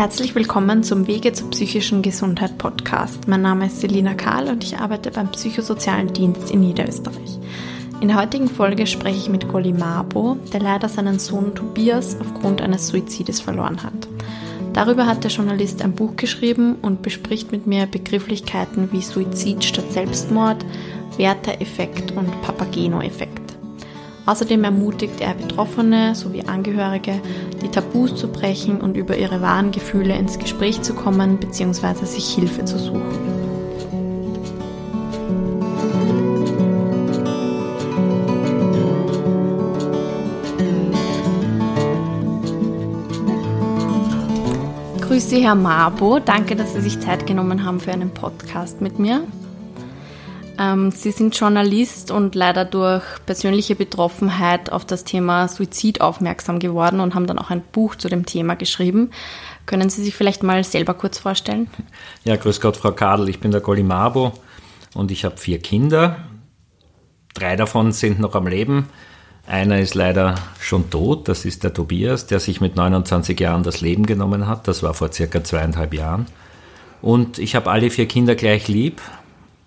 Herzlich 0.00 0.34
willkommen 0.34 0.82
zum 0.82 1.06
Wege 1.06 1.34
zur 1.34 1.50
psychischen 1.50 2.00
Gesundheit 2.00 2.56
Podcast. 2.56 3.28
Mein 3.28 3.42
Name 3.42 3.66
ist 3.66 3.82
Selina 3.82 4.14
Kahl 4.14 4.48
und 4.48 4.64
ich 4.64 4.78
arbeite 4.78 5.10
beim 5.10 5.30
Psychosozialen 5.30 6.14
Dienst 6.14 6.50
in 6.50 6.60
Niederösterreich. 6.60 7.38
In 8.00 8.08
der 8.08 8.16
heutigen 8.16 8.48
Folge 8.48 8.86
spreche 8.86 9.18
ich 9.18 9.28
mit 9.28 9.46
Goli 9.46 9.74
Mabo, 9.74 10.38
der 10.54 10.60
leider 10.60 10.88
seinen 10.88 11.18
Sohn 11.18 11.54
Tobias 11.54 12.16
aufgrund 12.18 12.62
eines 12.62 12.88
Suizides 12.88 13.42
verloren 13.42 13.82
hat. 13.82 14.08
Darüber 14.72 15.04
hat 15.04 15.22
der 15.22 15.30
Journalist 15.30 15.82
ein 15.82 15.92
Buch 15.92 16.16
geschrieben 16.16 16.76
und 16.80 17.02
bespricht 17.02 17.52
mit 17.52 17.66
mir 17.66 17.84
Begrifflichkeiten 17.84 18.90
wie 18.92 19.02
Suizid 19.02 19.62
statt 19.62 19.92
Selbstmord, 19.92 20.64
Werther-Effekt 21.18 22.12
und 22.12 22.40
Papageno-Effekt. 22.40 23.49
Außerdem 24.30 24.62
ermutigt 24.62 25.20
er 25.20 25.34
Betroffene 25.34 26.14
sowie 26.14 26.44
Angehörige, 26.44 27.20
die 27.62 27.68
Tabus 27.68 28.14
zu 28.14 28.28
brechen 28.28 28.80
und 28.80 28.96
über 28.96 29.16
ihre 29.16 29.42
wahren 29.42 29.72
Gefühle 29.72 30.16
ins 30.16 30.38
Gespräch 30.38 30.82
zu 30.82 30.94
kommen 30.94 31.38
bzw. 31.38 32.04
sich 32.04 32.32
Hilfe 32.32 32.64
zu 32.64 32.78
suchen. 32.78 33.02
Grüße, 45.00 45.38
Herr 45.38 45.56
Mabo. 45.56 46.20
Danke, 46.20 46.54
dass 46.54 46.74
Sie 46.74 46.82
sich 46.82 47.00
Zeit 47.00 47.26
genommen 47.26 47.64
haben 47.64 47.80
für 47.80 47.90
einen 47.90 48.10
Podcast 48.10 48.80
mit 48.80 49.00
mir. 49.00 49.24
Ähm, 50.60 50.90
Sie 50.90 51.10
sind 51.10 51.38
Journalist 51.38 52.10
und 52.10 52.34
leider 52.34 52.66
durch 52.66 53.02
persönliche 53.24 53.74
Betroffenheit 53.74 54.70
auf 54.70 54.84
das 54.84 55.04
Thema 55.04 55.48
Suizid 55.48 56.02
aufmerksam 56.02 56.58
geworden 56.58 57.00
und 57.00 57.14
haben 57.14 57.26
dann 57.26 57.38
auch 57.38 57.48
ein 57.48 57.62
Buch 57.62 57.94
zu 57.96 58.10
dem 58.10 58.26
Thema 58.26 58.56
geschrieben. 58.56 59.10
Können 59.64 59.88
Sie 59.88 60.04
sich 60.04 60.14
vielleicht 60.14 60.42
mal 60.42 60.62
selber 60.62 60.92
kurz 60.92 61.18
vorstellen? 61.18 61.70
Ja, 62.24 62.36
grüß 62.36 62.60
Gott, 62.60 62.76
Frau 62.76 62.92
Kadel. 62.92 63.30
Ich 63.30 63.40
bin 63.40 63.52
der 63.52 63.62
Goli 63.62 63.82
Mabo 63.82 64.34
und 64.92 65.10
ich 65.10 65.24
habe 65.24 65.38
vier 65.38 65.60
Kinder. 65.60 66.16
Drei 67.32 67.56
davon 67.56 67.92
sind 67.92 68.20
noch 68.20 68.34
am 68.34 68.46
Leben. 68.46 68.88
Einer 69.46 69.80
ist 69.80 69.94
leider 69.94 70.34
schon 70.60 70.90
tot, 70.90 71.26
das 71.26 71.46
ist 71.46 71.64
der 71.64 71.72
Tobias, 71.72 72.26
der 72.26 72.38
sich 72.38 72.60
mit 72.60 72.76
29 72.76 73.40
Jahren 73.40 73.62
das 73.62 73.80
Leben 73.80 74.04
genommen 74.04 74.46
hat. 74.46 74.68
Das 74.68 74.82
war 74.82 74.92
vor 74.92 75.10
circa 75.10 75.42
zweieinhalb 75.42 75.94
Jahren. 75.94 76.26
Und 77.00 77.38
ich 77.38 77.56
habe 77.56 77.70
alle 77.70 77.88
vier 77.88 78.06
Kinder 78.06 78.34
gleich 78.34 78.68
lieb 78.68 79.00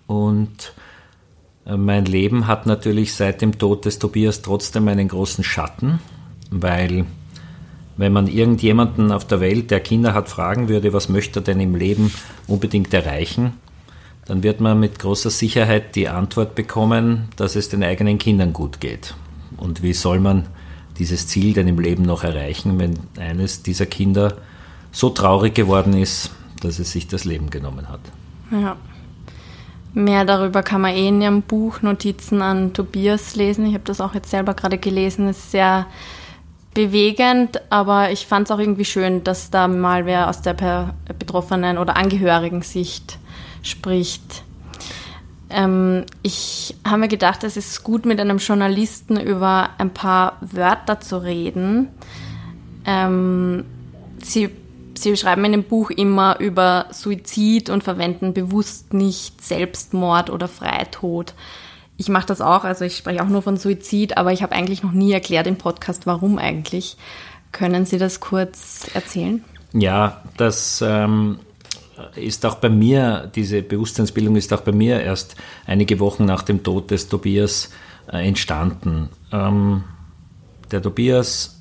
und 0.06 0.72
mein 1.66 2.04
Leben 2.04 2.46
hat 2.46 2.66
natürlich 2.66 3.14
seit 3.14 3.40
dem 3.40 3.58
Tod 3.58 3.84
des 3.84 3.98
Tobias 3.98 4.42
trotzdem 4.42 4.88
einen 4.88 5.08
großen 5.08 5.44
Schatten, 5.44 5.98
weil 6.50 7.06
wenn 7.96 8.12
man 8.12 8.26
irgendjemanden 8.26 9.12
auf 9.12 9.26
der 9.26 9.40
Welt, 9.40 9.70
der 9.70 9.80
Kinder 9.80 10.14
hat, 10.14 10.28
fragen 10.28 10.68
würde, 10.68 10.92
was 10.92 11.08
möchte 11.08 11.40
er 11.40 11.44
denn 11.44 11.60
im 11.60 11.74
Leben 11.74 12.12
unbedingt 12.46 12.92
erreichen, 12.92 13.54
dann 14.26 14.42
wird 14.42 14.60
man 14.60 14.80
mit 14.80 14.98
großer 14.98 15.30
Sicherheit 15.30 15.96
die 15.96 16.08
Antwort 16.08 16.54
bekommen, 16.54 17.28
dass 17.36 17.56
es 17.56 17.68
den 17.68 17.84
eigenen 17.84 18.18
Kindern 18.18 18.52
gut 18.52 18.80
geht. 18.80 19.14
Und 19.56 19.82
wie 19.82 19.92
soll 19.92 20.18
man 20.18 20.46
dieses 20.98 21.26
Ziel 21.28 21.52
denn 21.52 21.68
im 21.68 21.78
Leben 21.78 22.04
noch 22.04 22.24
erreichen, 22.24 22.78
wenn 22.78 22.98
eines 23.18 23.62
dieser 23.62 23.86
Kinder 23.86 24.36
so 24.92 25.10
traurig 25.10 25.54
geworden 25.54 25.94
ist, 25.94 26.30
dass 26.60 26.78
es 26.78 26.92
sich 26.92 27.06
das 27.06 27.24
Leben 27.24 27.50
genommen 27.50 27.88
hat? 27.88 28.00
Ja. 28.50 28.76
Mehr 29.94 30.24
darüber 30.24 30.64
kann 30.64 30.80
man 30.80 30.94
eh 30.94 31.08
in 31.08 31.22
Ihrem 31.22 31.42
Buch 31.42 31.80
Notizen 31.80 32.42
an 32.42 32.72
Tobias 32.72 33.36
lesen. 33.36 33.66
Ich 33.66 33.74
habe 33.74 33.84
das 33.84 34.00
auch 34.00 34.14
jetzt 34.14 34.30
selber 34.30 34.54
gerade 34.54 34.76
gelesen. 34.76 35.28
Es 35.28 35.38
ist 35.38 35.50
sehr 35.52 35.86
bewegend, 36.74 37.62
aber 37.70 38.10
ich 38.10 38.26
fand 38.26 38.48
es 38.48 38.50
auch 38.50 38.58
irgendwie 38.58 38.84
schön, 38.84 39.22
dass 39.22 39.50
da 39.50 39.68
mal 39.68 40.04
wer 40.04 40.28
aus 40.28 40.42
der 40.42 40.94
betroffenen 41.16 41.78
oder 41.78 41.96
angehörigen 41.96 42.62
Sicht 42.62 43.18
spricht. 43.62 44.42
Ähm, 45.48 46.04
ich 46.22 46.74
habe 46.84 46.98
mir 46.98 47.08
gedacht, 47.08 47.44
es 47.44 47.56
ist 47.56 47.84
gut, 47.84 48.04
mit 48.04 48.18
einem 48.18 48.38
Journalisten 48.38 49.20
über 49.20 49.70
ein 49.78 49.90
paar 49.90 50.38
Wörter 50.40 50.98
zu 50.98 51.22
reden. 51.22 51.88
Ähm, 52.84 53.64
Sie 54.18 54.50
Sie 54.98 55.16
schreiben 55.16 55.44
in 55.44 55.52
dem 55.52 55.64
Buch 55.64 55.90
immer 55.90 56.38
über 56.40 56.86
Suizid 56.90 57.70
und 57.70 57.84
verwenden 57.84 58.34
bewusst 58.34 58.94
nicht 58.94 59.42
Selbstmord 59.42 60.30
oder 60.30 60.48
Freitod. 60.48 61.34
Ich 61.96 62.08
mache 62.08 62.26
das 62.26 62.40
auch, 62.40 62.64
also 62.64 62.84
ich 62.84 62.96
spreche 62.96 63.22
auch 63.22 63.28
nur 63.28 63.42
von 63.42 63.56
Suizid, 63.56 64.16
aber 64.16 64.32
ich 64.32 64.42
habe 64.42 64.54
eigentlich 64.54 64.82
noch 64.82 64.92
nie 64.92 65.12
erklärt 65.12 65.46
im 65.46 65.56
Podcast, 65.56 66.06
warum 66.06 66.38
eigentlich. 66.38 66.96
Können 67.52 67.86
Sie 67.86 67.98
das 67.98 68.18
kurz 68.18 68.90
erzählen? 68.94 69.44
Ja, 69.72 70.22
das 70.36 70.82
ähm, 70.86 71.38
ist 72.16 72.44
auch 72.46 72.56
bei 72.56 72.68
mir, 72.68 73.30
diese 73.34 73.62
Bewusstseinsbildung 73.62 74.36
ist 74.36 74.52
auch 74.52 74.62
bei 74.62 74.72
mir 74.72 75.00
erst 75.00 75.36
einige 75.66 76.00
Wochen 76.00 76.24
nach 76.24 76.42
dem 76.42 76.62
Tod 76.62 76.90
des 76.90 77.08
Tobias 77.08 77.70
äh, 78.12 78.26
entstanden. 78.26 79.08
Ähm, 79.32 79.84
der 80.70 80.82
Tobias 80.82 81.53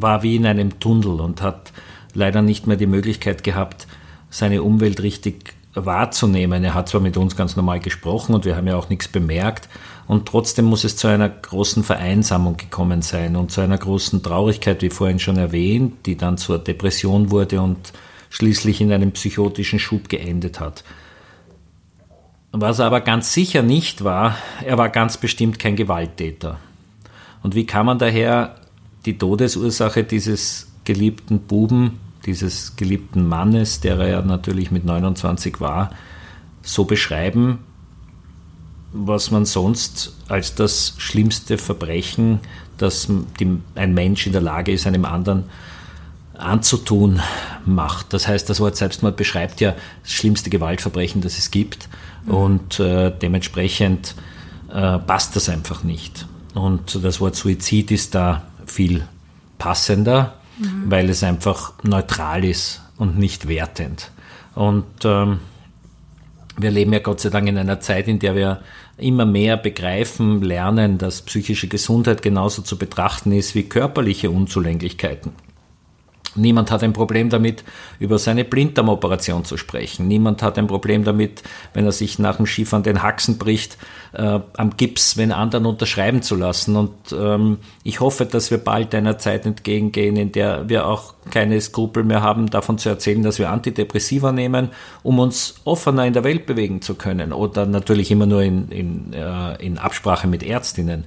war 0.00 0.22
wie 0.22 0.36
in 0.36 0.46
einem 0.46 0.80
Tunnel 0.80 1.20
und 1.20 1.42
hat 1.42 1.72
leider 2.14 2.42
nicht 2.42 2.66
mehr 2.66 2.76
die 2.76 2.86
Möglichkeit 2.86 3.44
gehabt, 3.44 3.86
seine 4.30 4.62
Umwelt 4.62 5.02
richtig 5.02 5.54
wahrzunehmen. 5.74 6.64
Er 6.64 6.74
hat 6.74 6.88
zwar 6.88 7.00
mit 7.00 7.16
uns 7.16 7.36
ganz 7.36 7.56
normal 7.56 7.80
gesprochen 7.80 8.34
und 8.34 8.44
wir 8.44 8.56
haben 8.56 8.66
ja 8.66 8.76
auch 8.76 8.88
nichts 8.88 9.08
bemerkt 9.08 9.68
und 10.06 10.26
trotzdem 10.26 10.66
muss 10.66 10.84
es 10.84 10.96
zu 10.96 11.08
einer 11.08 11.28
großen 11.28 11.84
Vereinsamung 11.84 12.56
gekommen 12.56 13.02
sein 13.02 13.36
und 13.36 13.50
zu 13.50 13.60
einer 13.60 13.78
großen 13.78 14.22
Traurigkeit, 14.22 14.82
wie 14.82 14.90
vorhin 14.90 15.18
schon 15.18 15.36
erwähnt, 15.36 16.06
die 16.06 16.16
dann 16.16 16.38
zur 16.38 16.58
Depression 16.58 17.30
wurde 17.30 17.60
und 17.60 17.92
schließlich 18.30 18.80
in 18.80 18.92
einem 18.92 19.12
psychotischen 19.12 19.78
Schub 19.78 20.08
geendet 20.08 20.60
hat. 20.60 20.84
Was 22.52 22.78
er 22.78 22.86
aber 22.86 23.00
ganz 23.00 23.32
sicher 23.32 23.62
nicht 23.62 24.04
war, 24.04 24.36
er 24.64 24.76
war 24.76 24.90
ganz 24.90 25.16
bestimmt 25.16 25.58
kein 25.58 25.76
Gewalttäter. 25.76 26.58
Und 27.42 27.54
wie 27.54 27.66
kann 27.66 27.86
man 27.86 27.98
daher 27.98 28.56
die 29.04 29.18
Todesursache 29.18 30.04
dieses 30.04 30.68
geliebten 30.84 31.40
Buben, 31.40 31.98
dieses 32.26 32.76
geliebten 32.76 33.26
Mannes, 33.26 33.80
der 33.80 33.98
er 33.98 34.08
ja 34.08 34.22
natürlich 34.22 34.70
mit 34.70 34.84
29 34.84 35.60
war, 35.60 35.90
so 36.62 36.84
beschreiben, 36.84 37.58
was 38.92 39.30
man 39.30 39.44
sonst 39.44 40.14
als 40.28 40.54
das 40.54 40.94
schlimmste 40.98 41.58
Verbrechen, 41.58 42.40
das 42.78 43.08
ein 43.74 43.94
Mensch 43.94 44.26
in 44.26 44.32
der 44.32 44.42
Lage 44.42 44.72
ist, 44.72 44.86
einem 44.86 45.04
anderen 45.04 45.44
anzutun, 46.36 47.20
macht. 47.64 48.12
Das 48.12 48.26
heißt, 48.26 48.48
das 48.50 48.60
Wort 48.60 48.76
Selbstmord 48.76 49.16
beschreibt 49.16 49.60
ja 49.60 49.74
das 50.02 50.12
schlimmste 50.12 50.50
Gewaltverbrechen, 50.50 51.20
das 51.22 51.38
es 51.38 51.50
gibt. 51.50 51.88
Mhm. 52.26 52.34
Und 52.34 52.80
äh, 52.80 53.10
dementsprechend 53.10 54.14
äh, 54.72 54.98
passt 54.98 55.36
das 55.36 55.48
einfach 55.48 55.84
nicht. 55.84 56.26
Und 56.54 57.02
das 57.02 57.20
Wort 57.20 57.36
Suizid 57.36 57.90
ist 57.90 58.14
da 58.14 58.42
viel 58.72 59.06
passender, 59.58 60.34
mhm. 60.58 60.90
weil 60.90 61.08
es 61.10 61.22
einfach 61.22 61.72
neutral 61.82 62.44
ist 62.44 62.82
und 62.96 63.18
nicht 63.18 63.48
wertend. 63.48 64.10
Und 64.54 64.86
ähm, 65.04 65.40
wir 66.56 66.70
leben 66.70 66.92
ja 66.92 66.98
Gott 66.98 67.20
sei 67.20 67.30
Dank 67.30 67.48
in 67.48 67.58
einer 67.58 67.80
Zeit, 67.80 68.08
in 68.08 68.18
der 68.18 68.34
wir 68.34 68.62
immer 68.98 69.24
mehr 69.24 69.56
begreifen, 69.56 70.42
lernen, 70.42 70.98
dass 70.98 71.22
psychische 71.22 71.68
Gesundheit 71.68 72.22
genauso 72.22 72.62
zu 72.62 72.76
betrachten 72.76 73.32
ist 73.32 73.54
wie 73.54 73.64
körperliche 73.64 74.30
Unzulänglichkeiten. 74.30 75.32
Niemand 76.34 76.70
hat 76.70 76.82
ein 76.82 76.92
Problem 76.92 77.28
damit, 77.28 77.62
über 77.98 78.18
seine 78.18 78.44
Blinddarmoperation 78.44 79.44
zu 79.44 79.56
sprechen. 79.56 80.08
Niemand 80.08 80.42
hat 80.42 80.58
ein 80.58 80.66
Problem 80.66 81.04
damit, 81.04 81.42
wenn 81.74 81.84
er 81.84 81.92
sich 81.92 82.18
nach 82.18 82.36
dem 82.36 82.46
Skifahren 82.46 82.82
den 82.82 83.02
Haxen 83.02 83.38
bricht, 83.38 83.76
äh, 84.12 84.40
am 84.56 84.76
Gips, 84.76 85.16
wenn 85.16 85.32
anderen 85.32 85.66
unterschreiben 85.66 86.22
zu 86.22 86.36
lassen. 86.36 86.76
Und 86.76 86.92
ähm, 87.12 87.58
ich 87.84 88.00
hoffe, 88.00 88.24
dass 88.24 88.50
wir 88.50 88.58
bald 88.58 88.94
einer 88.94 89.18
Zeit 89.18 89.44
entgegengehen, 89.46 90.16
in 90.16 90.32
der 90.32 90.68
wir 90.68 90.86
auch 90.86 91.14
keine 91.30 91.60
Skrupel 91.60 92.04
mehr 92.04 92.22
haben, 92.22 92.48
davon 92.48 92.78
zu 92.78 92.88
erzählen, 92.88 93.22
dass 93.22 93.38
wir 93.38 93.50
Antidepressiva 93.50 94.32
nehmen, 94.32 94.70
um 95.02 95.18
uns 95.18 95.56
offener 95.64 96.06
in 96.06 96.12
der 96.12 96.24
Welt 96.24 96.46
bewegen 96.46 96.82
zu 96.82 96.94
können. 96.94 97.32
Oder 97.32 97.66
natürlich 97.66 98.10
immer 98.10 98.26
nur 98.26 98.42
in, 98.42 98.68
in, 98.70 99.12
äh, 99.12 99.54
in 99.64 99.78
Absprache 99.78 100.26
mit 100.26 100.42
Ärztinnen 100.42 101.04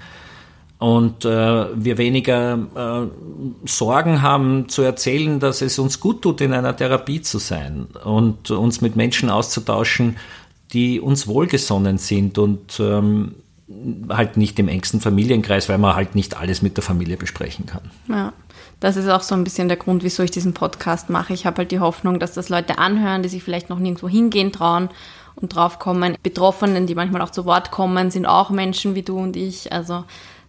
und 0.78 1.24
äh, 1.24 1.66
wir 1.76 1.98
weniger 1.98 2.60
äh, 2.76 3.68
Sorgen 3.68 4.22
haben 4.22 4.68
zu 4.68 4.82
erzählen, 4.82 5.40
dass 5.40 5.62
es 5.62 5.80
uns 5.80 6.00
gut 6.00 6.22
tut, 6.22 6.42
in 6.42 6.54
einer 6.54 6.76
Therapie 6.76 7.22
zu 7.22 7.38
sein 7.38 7.88
und 8.04 8.52
uns 8.52 8.82
mit 8.82 8.96
Menschen 8.96 9.30
auszutauschen, 9.30 10.18
die 10.74 11.00
uns 11.00 11.28
wohlgesonnen 11.28 11.98
sind 11.98 12.38
und 12.38 12.80
ähm, 12.80 13.36
halt 14.10 14.38
nicht 14.38 14.60
im 14.60 14.68
engsten 14.68 15.02
Familienkreis, 15.02 15.70
weil 15.70 15.78
man 15.78 15.96
halt 15.96 16.14
nicht 16.14 16.38
alles 16.38 16.62
mit 16.62 16.78
der 16.78 16.84
Familie 16.84 17.18
besprechen 17.18 17.66
kann. 17.66 17.82
Ja. 18.08 18.34
Das 18.82 18.98
ist 18.98 19.08
auch 19.08 19.22
so 19.22 19.36
ein 19.36 19.46
bisschen 19.46 19.70
der 19.70 19.78
Grund, 19.78 20.04
wieso 20.04 20.22
ich 20.22 20.32
diesen 20.32 20.54
Podcast 20.54 21.10
mache. 21.10 21.34
Ich 21.34 21.46
habe 21.46 21.60
halt 21.60 21.72
die 21.72 21.80
Hoffnung, 21.80 22.20
dass 22.20 22.34
das 22.34 22.50
Leute 22.50 22.78
anhören, 22.78 23.24
die 23.24 23.30
sich 23.30 23.42
vielleicht 23.42 23.70
noch 23.70 23.80
nirgendwo 23.80 24.10
hingehen 24.10 24.52
trauen 24.52 24.90
und 25.36 25.56
draufkommen. 25.56 26.18
Betroffenen, 26.22 26.86
die 26.86 26.94
manchmal 26.94 27.22
auch 27.22 27.30
zu 27.30 27.46
Wort 27.46 27.72
kommen, 27.72 28.12
sind 28.12 28.26
auch 28.26 28.50
Menschen 28.50 28.94
wie 28.94 29.02
du 29.02 29.18
und 29.18 29.38
ich. 29.38 29.72
Also 29.72 30.04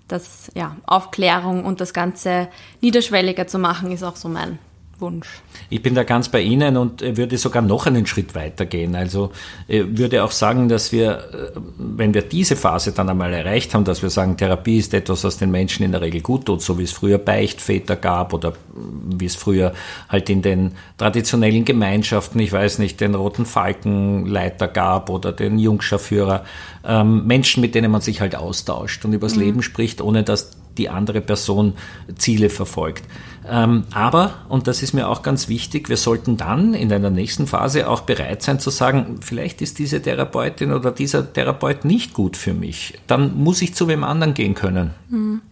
das 0.08 0.50
ja, 0.54 0.76
Aufklärung 0.86 1.64
und 1.64 1.80
das 1.80 1.92
Ganze 1.92 2.48
niederschwelliger 2.80 3.46
zu 3.46 3.58
machen, 3.58 3.90
ist 3.90 4.02
auch 4.02 4.16
so 4.16 4.28
mein, 4.28 4.58
Wunsch. 4.98 5.28
Ich 5.70 5.82
bin 5.82 5.94
da 5.94 6.04
ganz 6.04 6.28
bei 6.28 6.40
Ihnen 6.40 6.76
und 6.76 7.02
würde 7.16 7.38
sogar 7.38 7.62
noch 7.62 7.86
einen 7.86 8.06
Schritt 8.06 8.34
weiter 8.34 8.66
gehen. 8.66 8.94
Also 8.94 9.30
würde 9.68 10.24
auch 10.24 10.30
sagen, 10.30 10.68
dass 10.68 10.92
wir, 10.92 11.52
äh, 11.56 11.60
wenn 11.78 12.14
wir 12.14 12.22
diese 12.22 12.56
Phase 12.56 12.92
dann 12.92 13.08
einmal 13.08 13.32
erreicht 13.32 13.74
haben, 13.74 13.84
dass 13.84 14.02
wir 14.02 14.10
sagen, 14.10 14.36
Therapie 14.36 14.78
ist 14.78 14.94
etwas, 14.94 15.24
was 15.24 15.38
den 15.38 15.50
Menschen 15.50 15.84
in 15.84 15.92
der 15.92 16.00
Regel 16.00 16.20
gut 16.20 16.46
tut, 16.46 16.62
so 16.62 16.78
wie 16.78 16.84
es 16.84 16.92
früher 16.92 17.18
Beichtväter 17.18 17.96
gab 17.96 18.32
oder 18.32 18.54
wie 18.74 19.26
es 19.26 19.36
früher 19.36 19.72
halt 20.08 20.30
in 20.30 20.42
den 20.42 20.72
traditionellen 20.98 21.64
Gemeinschaften, 21.64 22.38
ich 22.40 22.52
weiß 22.52 22.78
nicht, 22.78 23.00
den 23.00 23.14
Roten 23.14 23.46
Falkenleiter 23.46 24.68
gab 24.68 25.10
oder 25.10 25.32
den 25.32 25.58
Jungscharführer, 25.58 26.44
ähm, 26.84 27.26
Menschen, 27.26 27.60
mit 27.60 27.74
denen 27.74 27.90
man 27.90 28.00
sich 28.00 28.20
halt 28.20 28.36
austauscht 28.36 29.04
und 29.04 29.12
übers 29.12 29.34
mhm. 29.34 29.42
Leben 29.42 29.62
spricht, 29.62 30.00
ohne 30.00 30.22
dass 30.22 30.50
die 30.76 30.88
andere 30.88 31.20
Person 31.20 31.74
Ziele 32.16 32.50
verfolgt. 32.50 33.04
Ähm, 33.48 33.84
aber, 33.92 34.34
und 34.48 34.66
das 34.66 34.82
ist 34.82 34.92
mir 34.92 35.08
auch 35.08 35.22
ganz 35.22 35.48
wichtig, 35.48 35.88
wir 35.88 35.96
sollten 35.96 36.36
dann 36.36 36.74
in 36.74 36.92
einer 36.92 37.10
nächsten 37.10 37.46
Phase 37.46 37.88
auch 37.88 38.00
bereit 38.00 38.42
sein 38.42 38.58
zu 38.58 38.70
sagen, 38.70 39.20
vielleicht 39.20 39.62
ist 39.62 39.78
diese 39.78 40.02
Therapeutin 40.02 40.72
oder 40.72 40.90
dieser 40.90 41.32
Therapeut 41.32 41.84
nicht 41.84 42.12
gut 42.12 42.36
für 42.36 42.54
mich. 42.54 42.94
Dann 43.06 43.36
muss 43.36 43.62
ich 43.62 43.74
zu 43.74 43.86
wem 43.88 44.04
anderen 44.04 44.34
gehen 44.34 44.54
können. 44.54 44.94
Mhm. 45.08 45.42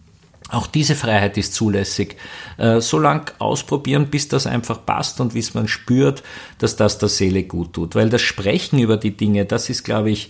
Auch 0.49 0.67
diese 0.67 0.93
Freiheit 0.93 1.37
ist 1.37 1.53
zulässig. 1.55 2.17
Äh, 2.57 2.79
so 2.79 2.99
lang 2.99 3.31
ausprobieren, 3.39 4.07
bis 4.07 4.27
das 4.27 4.45
einfach 4.45 4.85
passt 4.85 5.19
und 5.19 5.33
bis 5.33 5.53
man 5.53 5.67
spürt, 5.67 6.21
dass 6.59 6.75
das 6.75 6.99
der 6.99 7.09
Seele 7.09 7.43
gut 7.43 7.73
tut. 7.73 7.95
Weil 7.95 8.09
das 8.09 8.21
Sprechen 8.21 8.77
über 8.77 8.97
die 8.97 9.17
Dinge, 9.17 9.45
das 9.45 9.69
ist, 9.69 9.83
glaube 9.83 10.11
ich, 10.11 10.29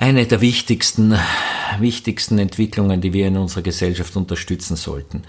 eine 0.00 0.26
der 0.26 0.40
wichtigsten, 0.40 1.14
wichtigsten 1.78 2.38
Entwicklungen, 2.38 3.02
die 3.02 3.12
wir 3.12 3.26
in 3.26 3.36
unserer 3.36 3.60
Gesellschaft 3.60 4.16
unterstützen 4.16 4.74
sollten. 4.74 5.24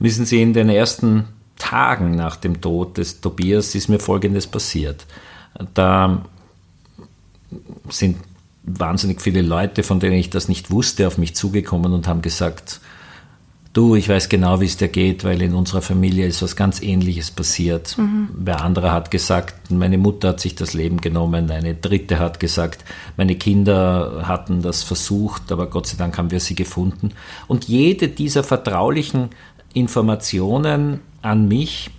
Wissen 0.00 0.26
Sie, 0.26 0.42
in 0.42 0.52
den 0.52 0.68
ersten 0.68 1.28
Tagen 1.56 2.16
nach 2.16 2.34
dem 2.34 2.60
Tod 2.60 2.98
des 2.98 3.20
Tobias 3.20 3.76
ist 3.76 3.88
mir 3.88 4.00
Folgendes 4.00 4.48
passiert. 4.48 5.06
Da 5.74 6.24
sind 7.88 8.16
wahnsinnig 8.64 9.22
viele 9.22 9.42
Leute, 9.42 9.84
von 9.84 10.00
denen 10.00 10.16
ich 10.16 10.28
das 10.28 10.48
nicht 10.48 10.72
wusste, 10.72 11.06
auf 11.06 11.18
mich 11.18 11.36
zugekommen 11.36 11.92
und 11.92 12.08
haben 12.08 12.20
gesagt, 12.20 12.80
du, 13.76 13.94
ich 13.94 14.08
weiß 14.08 14.28
genau, 14.28 14.60
wie 14.60 14.64
es 14.64 14.76
dir 14.76 14.88
geht, 14.88 15.22
weil 15.24 15.42
in 15.42 15.54
unserer 15.54 15.82
Familie 15.82 16.26
ist 16.26 16.40
was 16.40 16.56
ganz 16.56 16.80
Ähnliches 16.80 17.30
passiert. 17.30 17.98
Mhm. 17.98 18.30
Wer 18.34 18.62
andere 18.62 18.92
hat 18.92 19.10
gesagt, 19.10 19.70
meine 19.70 19.98
Mutter 19.98 20.28
hat 20.28 20.40
sich 20.40 20.54
das 20.54 20.72
Leben 20.72 21.00
genommen, 21.00 21.50
eine 21.50 21.74
dritte 21.74 22.18
hat 22.18 22.40
gesagt, 22.40 22.84
meine 23.16 23.36
Kinder 23.36 24.22
hatten 24.26 24.62
das 24.62 24.82
versucht, 24.82 25.52
aber 25.52 25.66
Gott 25.66 25.88
sei 25.88 25.96
Dank 25.98 26.16
haben 26.16 26.30
wir 26.30 26.40
sie 26.40 26.54
gefunden. 26.54 27.12
Und 27.48 27.64
jede 27.68 28.08
dieser 28.08 28.44
vertraulichen 28.44 29.30
Informationen 29.74 31.00
an 31.20 31.46
mich 31.46 31.90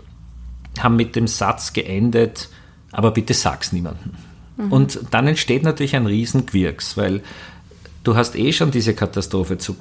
haben 0.80 0.96
mit 0.96 1.16
dem 1.16 1.28
Satz 1.28 1.74
geendet, 1.74 2.50
aber 2.92 3.12
bitte 3.12 3.36
sag's 3.36 3.72
niemandem. 3.72 4.14
Mhm. 4.58 4.72
Und 4.72 5.00
dann 5.12 5.28
entsteht 5.28 5.62
natürlich 5.62 5.96
ein 5.96 6.08
Riesenquirks, 6.08 6.98
weil 6.98 7.22
du 8.04 8.16
hast 8.16 8.36
eh 8.36 8.52
schon 8.52 8.72
diese 8.72 8.96
Katastrophe 8.96 9.60
zu 9.60 9.76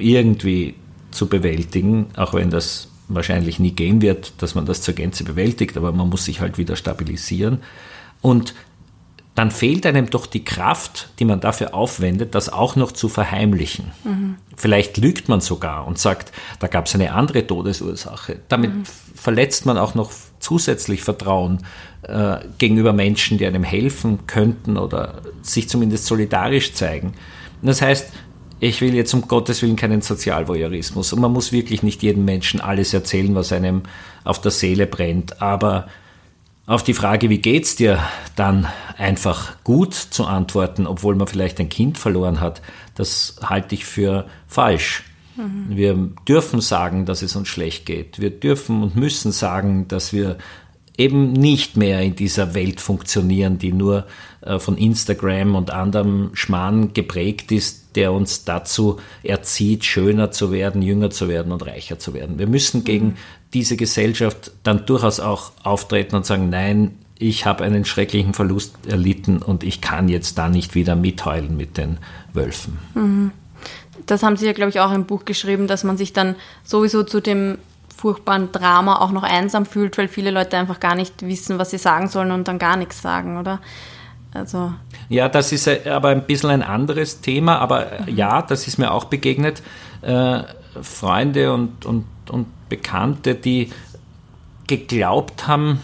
irgendwie 0.00 0.74
zu 1.10 1.28
bewältigen, 1.28 2.06
auch 2.16 2.34
wenn 2.34 2.50
das 2.50 2.88
wahrscheinlich 3.08 3.58
nie 3.58 3.72
gehen 3.72 4.02
wird, 4.02 4.34
dass 4.42 4.54
man 4.54 4.66
das 4.66 4.82
zur 4.82 4.94
Gänze 4.94 5.24
bewältigt, 5.24 5.76
aber 5.76 5.92
man 5.92 6.08
muss 6.08 6.24
sich 6.24 6.40
halt 6.40 6.58
wieder 6.58 6.76
stabilisieren. 6.76 7.58
Und 8.20 8.54
dann 9.38 9.52
fehlt 9.52 9.86
einem 9.86 10.10
doch 10.10 10.26
die 10.26 10.44
Kraft, 10.44 11.10
die 11.20 11.24
man 11.24 11.38
dafür 11.38 11.72
aufwendet, 11.72 12.34
das 12.34 12.48
auch 12.48 12.74
noch 12.74 12.90
zu 12.90 13.08
verheimlichen. 13.08 13.92
Mhm. 14.02 14.34
Vielleicht 14.56 14.96
lügt 14.96 15.28
man 15.28 15.40
sogar 15.40 15.86
und 15.86 15.96
sagt, 15.96 16.32
da 16.58 16.66
gab 16.66 16.86
es 16.86 16.94
eine 16.96 17.12
andere 17.12 17.46
Todesursache. 17.46 18.40
Damit 18.48 18.74
mhm. 18.74 18.82
verletzt 19.14 19.64
man 19.64 19.78
auch 19.78 19.94
noch 19.94 20.10
zusätzlich 20.40 21.02
Vertrauen 21.04 21.60
äh, 22.02 22.38
gegenüber 22.58 22.92
Menschen, 22.92 23.38
die 23.38 23.46
einem 23.46 23.62
helfen 23.62 24.26
könnten 24.26 24.76
oder 24.76 25.22
sich 25.42 25.68
zumindest 25.68 26.06
solidarisch 26.06 26.72
zeigen. 26.72 27.14
Das 27.62 27.80
heißt, 27.80 28.10
ich 28.60 28.80
will 28.80 28.94
jetzt 28.94 29.14
um 29.14 29.28
Gottes 29.28 29.62
Willen 29.62 29.76
keinen 29.76 30.02
Sozialvoyeurismus 30.02 31.12
und 31.12 31.20
man 31.20 31.32
muss 31.32 31.52
wirklich 31.52 31.82
nicht 31.82 32.02
jedem 32.02 32.24
Menschen 32.24 32.60
alles 32.60 32.92
erzählen, 32.92 33.34
was 33.34 33.52
einem 33.52 33.82
auf 34.24 34.40
der 34.40 34.50
Seele 34.50 34.86
brennt, 34.86 35.40
aber 35.40 35.88
auf 36.66 36.82
die 36.82 36.94
Frage, 36.94 37.30
wie 37.30 37.38
geht's 37.38 37.76
dir, 37.76 37.98
dann 38.36 38.66
einfach 38.98 39.62
gut 39.64 39.94
zu 39.94 40.26
antworten, 40.26 40.86
obwohl 40.86 41.14
man 41.14 41.26
vielleicht 41.26 41.58
ein 41.60 41.70
Kind 41.70 41.96
verloren 41.96 42.40
hat, 42.40 42.60
das 42.94 43.36
halte 43.42 43.74
ich 43.74 43.86
für 43.86 44.26
falsch. 44.46 45.04
Mhm. 45.36 45.66
Wir 45.68 45.94
dürfen 46.28 46.60
sagen, 46.60 47.06
dass 47.06 47.22
es 47.22 47.36
uns 47.36 47.48
schlecht 47.48 47.86
geht. 47.86 48.20
Wir 48.20 48.30
dürfen 48.30 48.82
und 48.82 48.96
müssen 48.96 49.32
sagen, 49.32 49.88
dass 49.88 50.12
wir 50.12 50.36
eben 50.98 51.32
nicht 51.32 51.76
mehr 51.76 52.02
in 52.02 52.16
dieser 52.16 52.54
Welt 52.54 52.80
funktionieren, 52.80 53.58
die 53.58 53.72
nur 53.72 54.06
äh, 54.42 54.58
von 54.58 54.76
Instagram 54.76 55.54
und 55.54 55.70
anderem 55.70 56.30
Schmarrn 56.34 56.92
geprägt 56.92 57.52
ist, 57.52 57.96
der 57.96 58.12
uns 58.12 58.44
dazu 58.44 58.98
erzieht, 59.22 59.84
schöner 59.84 60.32
zu 60.32 60.52
werden, 60.52 60.82
jünger 60.82 61.10
zu 61.10 61.28
werden 61.28 61.52
und 61.52 61.64
reicher 61.64 61.98
zu 61.98 62.12
werden. 62.14 62.38
Wir 62.38 62.48
müssen 62.48 62.84
gegen 62.84 63.16
diese 63.54 63.76
Gesellschaft 63.76 64.50
dann 64.64 64.84
durchaus 64.84 65.20
auch 65.20 65.52
auftreten 65.62 66.16
und 66.16 66.26
sagen, 66.26 66.50
nein, 66.50 66.96
ich 67.18 67.46
habe 67.46 67.64
einen 67.64 67.84
schrecklichen 67.84 68.34
Verlust 68.34 68.74
erlitten 68.86 69.38
und 69.38 69.64
ich 69.64 69.80
kann 69.80 70.08
jetzt 70.08 70.36
da 70.38 70.48
nicht 70.48 70.74
wieder 70.74 70.96
mitheulen 70.96 71.56
mit 71.56 71.76
den 71.76 71.98
Wölfen. 72.32 72.78
Mhm. 72.94 73.30
Das 74.06 74.22
haben 74.22 74.36
Sie 74.36 74.46
ja, 74.46 74.52
glaube 74.52 74.70
ich, 74.70 74.80
auch 74.80 74.92
im 74.92 75.04
Buch 75.04 75.24
geschrieben, 75.24 75.66
dass 75.66 75.84
man 75.84 75.96
sich 75.96 76.12
dann 76.12 76.36
sowieso 76.64 77.02
zu 77.02 77.20
dem 77.20 77.58
furchtbaren 77.98 78.52
Drama 78.52 79.00
auch 79.00 79.10
noch 79.10 79.24
einsam 79.24 79.66
fühlt, 79.66 79.98
weil 79.98 80.06
viele 80.06 80.30
Leute 80.30 80.56
einfach 80.56 80.78
gar 80.78 80.94
nicht 80.94 81.26
wissen, 81.26 81.58
was 81.58 81.70
sie 81.70 81.78
sagen 81.78 82.08
sollen 82.08 82.30
und 82.30 82.46
dann 82.46 82.58
gar 82.58 82.76
nichts 82.76 83.02
sagen, 83.02 83.38
oder? 83.38 83.60
Also. 84.32 84.72
Ja, 85.08 85.28
das 85.28 85.50
ist 85.52 85.68
aber 85.86 86.10
ein 86.10 86.24
bisschen 86.24 86.50
ein 86.50 86.62
anderes 86.62 87.20
Thema, 87.20 87.58
aber 87.58 87.86
mhm. 88.06 88.14
ja, 88.14 88.42
das 88.42 88.68
ist 88.68 88.78
mir 88.78 88.92
auch 88.92 89.06
begegnet. 89.06 89.62
Äh, 90.02 90.42
Freunde 90.80 91.52
und, 91.52 91.84
und, 91.86 92.04
und 92.30 92.46
Bekannte, 92.68 93.34
die 93.34 93.72
geglaubt 94.68 95.48
haben, 95.48 95.80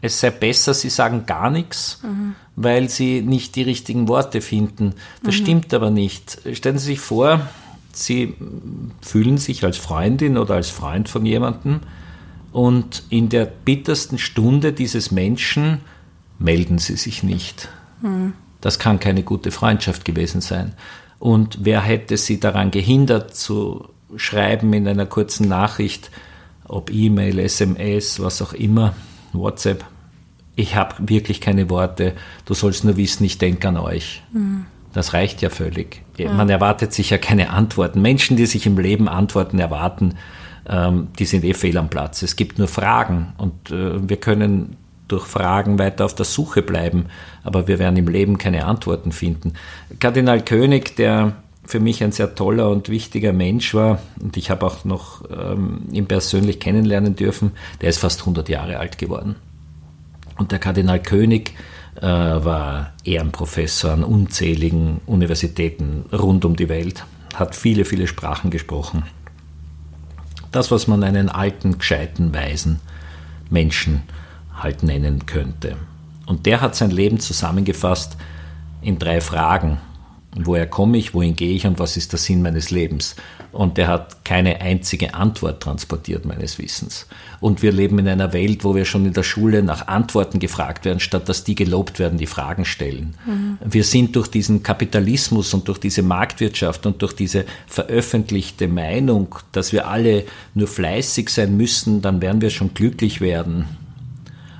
es 0.00 0.20
sei 0.20 0.30
besser, 0.30 0.72
sie 0.72 0.88
sagen 0.88 1.26
gar 1.26 1.50
nichts, 1.50 2.00
mhm. 2.02 2.34
weil 2.56 2.88
sie 2.88 3.20
nicht 3.20 3.56
die 3.56 3.62
richtigen 3.62 4.08
Worte 4.08 4.40
finden. 4.40 4.94
Das 5.22 5.34
mhm. 5.34 5.42
stimmt 5.42 5.74
aber 5.74 5.90
nicht. 5.90 6.38
Stellen 6.54 6.78
Sie 6.78 6.86
sich 6.86 7.00
vor, 7.00 7.40
Sie 7.92 8.34
fühlen 9.00 9.38
sich 9.38 9.64
als 9.64 9.76
Freundin 9.76 10.38
oder 10.38 10.54
als 10.54 10.70
Freund 10.70 11.08
von 11.08 11.26
jemandem 11.26 11.80
und 12.52 13.04
in 13.08 13.28
der 13.28 13.46
bittersten 13.46 14.18
Stunde 14.18 14.72
dieses 14.72 15.10
Menschen 15.10 15.80
melden 16.38 16.78
Sie 16.78 16.96
sich 16.96 17.22
nicht. 17.22 17.68
Mhm. 18.02 18.34
Das 18.60 18.78
kann 18.78 19.00
keine 19.00 19.22
gute 19.22 19.50
Freundschaft 19.50 20.04
gewesen 20.04 20.40
sein. 20.40 20.74
Und 21.18 21.58
wer 21.62 21.82
hätte 21.82 22.16
Sie 22.16 22.40
daran 22.40 22.70
gehindert 22.70 23.34
zu 23.34 23.88
schreiben 24.16 24.72
in 24.72 24.86
einer 24.86 25.06
kurzen 25.06 25.48
Nachricht, 25.48 26.10
ob 26.64 26.92
E-Mail, 26.92 27.38
SMS, 27.38 28.20
was 28.20 28.42
auch 28.42 28.52
immer, 28.52 28.94
WhatsApp, 29.32 29.84
ich 30.54 30.74
habe 30.76 30.94
wirklich 31.08 31.40
keine 31.40 31.70
Worte, 31.70 32.14
du 32.44 32.54
sollst 32.54 32.84
nur 32.84 32.96
wissen, 32.96 33.24
ich 33.24 33.38
denke 33.38 33.68
an 33.68 33.76
euch. 33.78 34.22
Mhm. 34.32 34.66
Das 34.92 35.14
reicht 35.14 35.42
ja 35.42 35.50
völlig. 35.50 36.02
Ja. 36.18 36.32
Man 36.32 36.48
erwartet 36.48 36.92
sich 36.92 37.10
ja 37.10 37.18
keine 37.18 37.50
Antworten. 37.50 38.02
Menschen, 38.02 38.36
die 38.36 38.46
sich 38.46 38.66
im 38.66 38.78
Leben 38.78 39.08
Antworten 39.08 39.58
erwarten, 39.58 40.14
ähm, 40.68 41.08
die 41.18 41.24
sind 41.24 41.44
eh 41.44 41.54
fehl 41.54 41.76
am 41.78 41.88
Platz. 41.88 42.22
Es 42.22 42.36
gibt 42.36 42.58
nur 42.58 42.68
Fragen 42.68 43.32
und 43.38 43.70
äh, 43.70 44.08
wir 44.08 44.16
können 44.18 44.76
durch 45.08 45.26
Fragen 45.26 45.78
weiter 45.78 46.04
auf 46.04 46.14
der 46.14 46.24
Suche 46.24 46.62
bleiben, 46.62 47.06
aber 47.44 47.68
wir 47.68 47.78
werden 47.78 47.96
im 47.96 48.08
Leben 48.08 48.38
keine 48.38 48.64
Antworten 48.64 49.12
finden. 49.12 49.54
Kardinal 49.98 50.42
König, 50.42 50.96
der 50.96 51.34
für 51.64 51.80
mich 51.80 52.02
ein 52.02 52.12
sehr 52.12 52.34
toller 52.34 52.70
und 52.70 52.88
wichtiger 52.88 53.32
Mensch 53.32 53.74
war 53.74 54.00
und 54.20 54.36
ich 54.36 54.50
habe 54.50 54.66
auch 54.66 54.84
noch 54.84 55.22
ähm, 55.30 55.82
ihn 55.92 56.06
persönlich 56.06 56.60
kennenlernen 56.60 57.14
dürfen, 57.14 57.52
der 57.80 57.90
ist 57.90 57.98
fast 57.98 58.20
100 58.20 58.48
Jahre 58.48 58.78
alt 58.78 58.98
geworden. 58.98 59.36
Und 60.38 60.50
der 60.50 60.58
Kardinal 60.58 61.00
König 61.00 61.54
war 62.00 62.92
Ehrenprofessor 63.04 63.92
an 63.92 64.04
unzähligen 64.04 65.00
Universitäten 65.06 66.04
rund 66.12 66.44
um 66.44 66.56
die 66.56 66.68
Welt, 66.68 67.04
hat 67.34 67.54
viele, 67.54 67.84
viele 67.84 68.06
Sprachen 68.06 68.50
gesprochen. 68.50 69.04
Das, 70.50 70.70
was 70.70 70.86
man 70.86 71.02
einen 71.02 71.28
alten, 71.28 71.78
gescheiten, 71.78 72.34
weisen 72.34 72.80
Menschen 73.50 74.02
halt 74.54 74.82
nennen 74.82 75.26
könnte. 75.26 75.76
Und 76.26 76.46
der 76.46 76.60
hat 76.60 76.76
sein 76.76 76.90
Leben 76.90 77.20
zusammengefasst 77.20 78.16
in 78.80 78.98
drei 78.98 79.20
Fragen. 79.20 79.78
Woher 80.34 80.66
komme 80.66 80.96
ich, 80.96 81.12
wohin 81.14 81.36
gehe 81.36 81.54
ich 81.54 81.66
und 81.66 81.78
was 81.78 81.96
ist 81.96 82.12
der 82.12 82.18
Sinn 82.18 82.42
meines 82.42 82.70
Lebens. 82.70 83.16
Und 83.52 83.76
der 83.76 83.88
hat 83.88 84.24
keine 84.24 84.62
einzige 84.62 85.12
Antwort 85.12 85.62
transportiert, 85.62 86.24
meines 86.24 86.58
Wissens. 86.58 87.06
Und 87.38 87.60
wir 87.60 87.70
leben 87.70 87.98
in 87.98 88.08
einer 88.08 88.32
Welt, 88.32 88.64
wo 88.64 88.74
wir 88.74 88.86
schon 88.86 89.04
in 89.04 89.12
der 89.12 89.24
Schule 89.24 89.62
nach 89.62 89.88
Antworten 89.88 90.38
gefragt 90.38 90.86
werden, 90.86 91.00
statt 91.00 91.28
dass 91.28 91.44
die 91.44 91.54
gelobt 91.54 91.98
werden, 91.98 92.18
die 92.18 92.26
Fragen 92.26 92.64
stellen. 92.64 93.14
Mhm. 93.26 93.58
Wir 93.62 93.84
sind 93.84 94.16
durch 94.16 94.28
diesen 94.28 94.62
Kapitalismus 94.62 95.52
und 95.52 95.68
durch 95.68 95.78
diese 95.78 96.02
Marktwirtschaft 96.02 96.86
und 96.86 97.02
durch 97.02 97.12
diese 97.12 97.44
veröffentlichte 97.66 98.68
Meinung, 98.68 99.34
dass 99.52 99.74
wir 99.74 99.86
alle 99.86 100.24
nur 100.54 100.68
fleißig 100.68 101.28
sein 101.28 101.54
müssen, 101.54 102.00
dann 102.00 102.22
werden 102.22 102.40
wir 102.40 102.50
schon 102.50 102.72
glücklich 102.72 103.20
werden. 103.20 103.66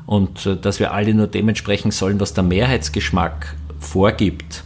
Und 0.05 0.45
äh, 0.45 0.57
dass 0.57 0.81
wir 0.81 0.93
alle 0.93 1.14
nur 1.14 1.29
dementsprechend 1.29 1.95
sollen, 1.95 2.21
was 2.21 2.35
der 2.35 2.45
Mehrheitsgeschmack 2.45 3.55
vorgibt, 3.81 4.64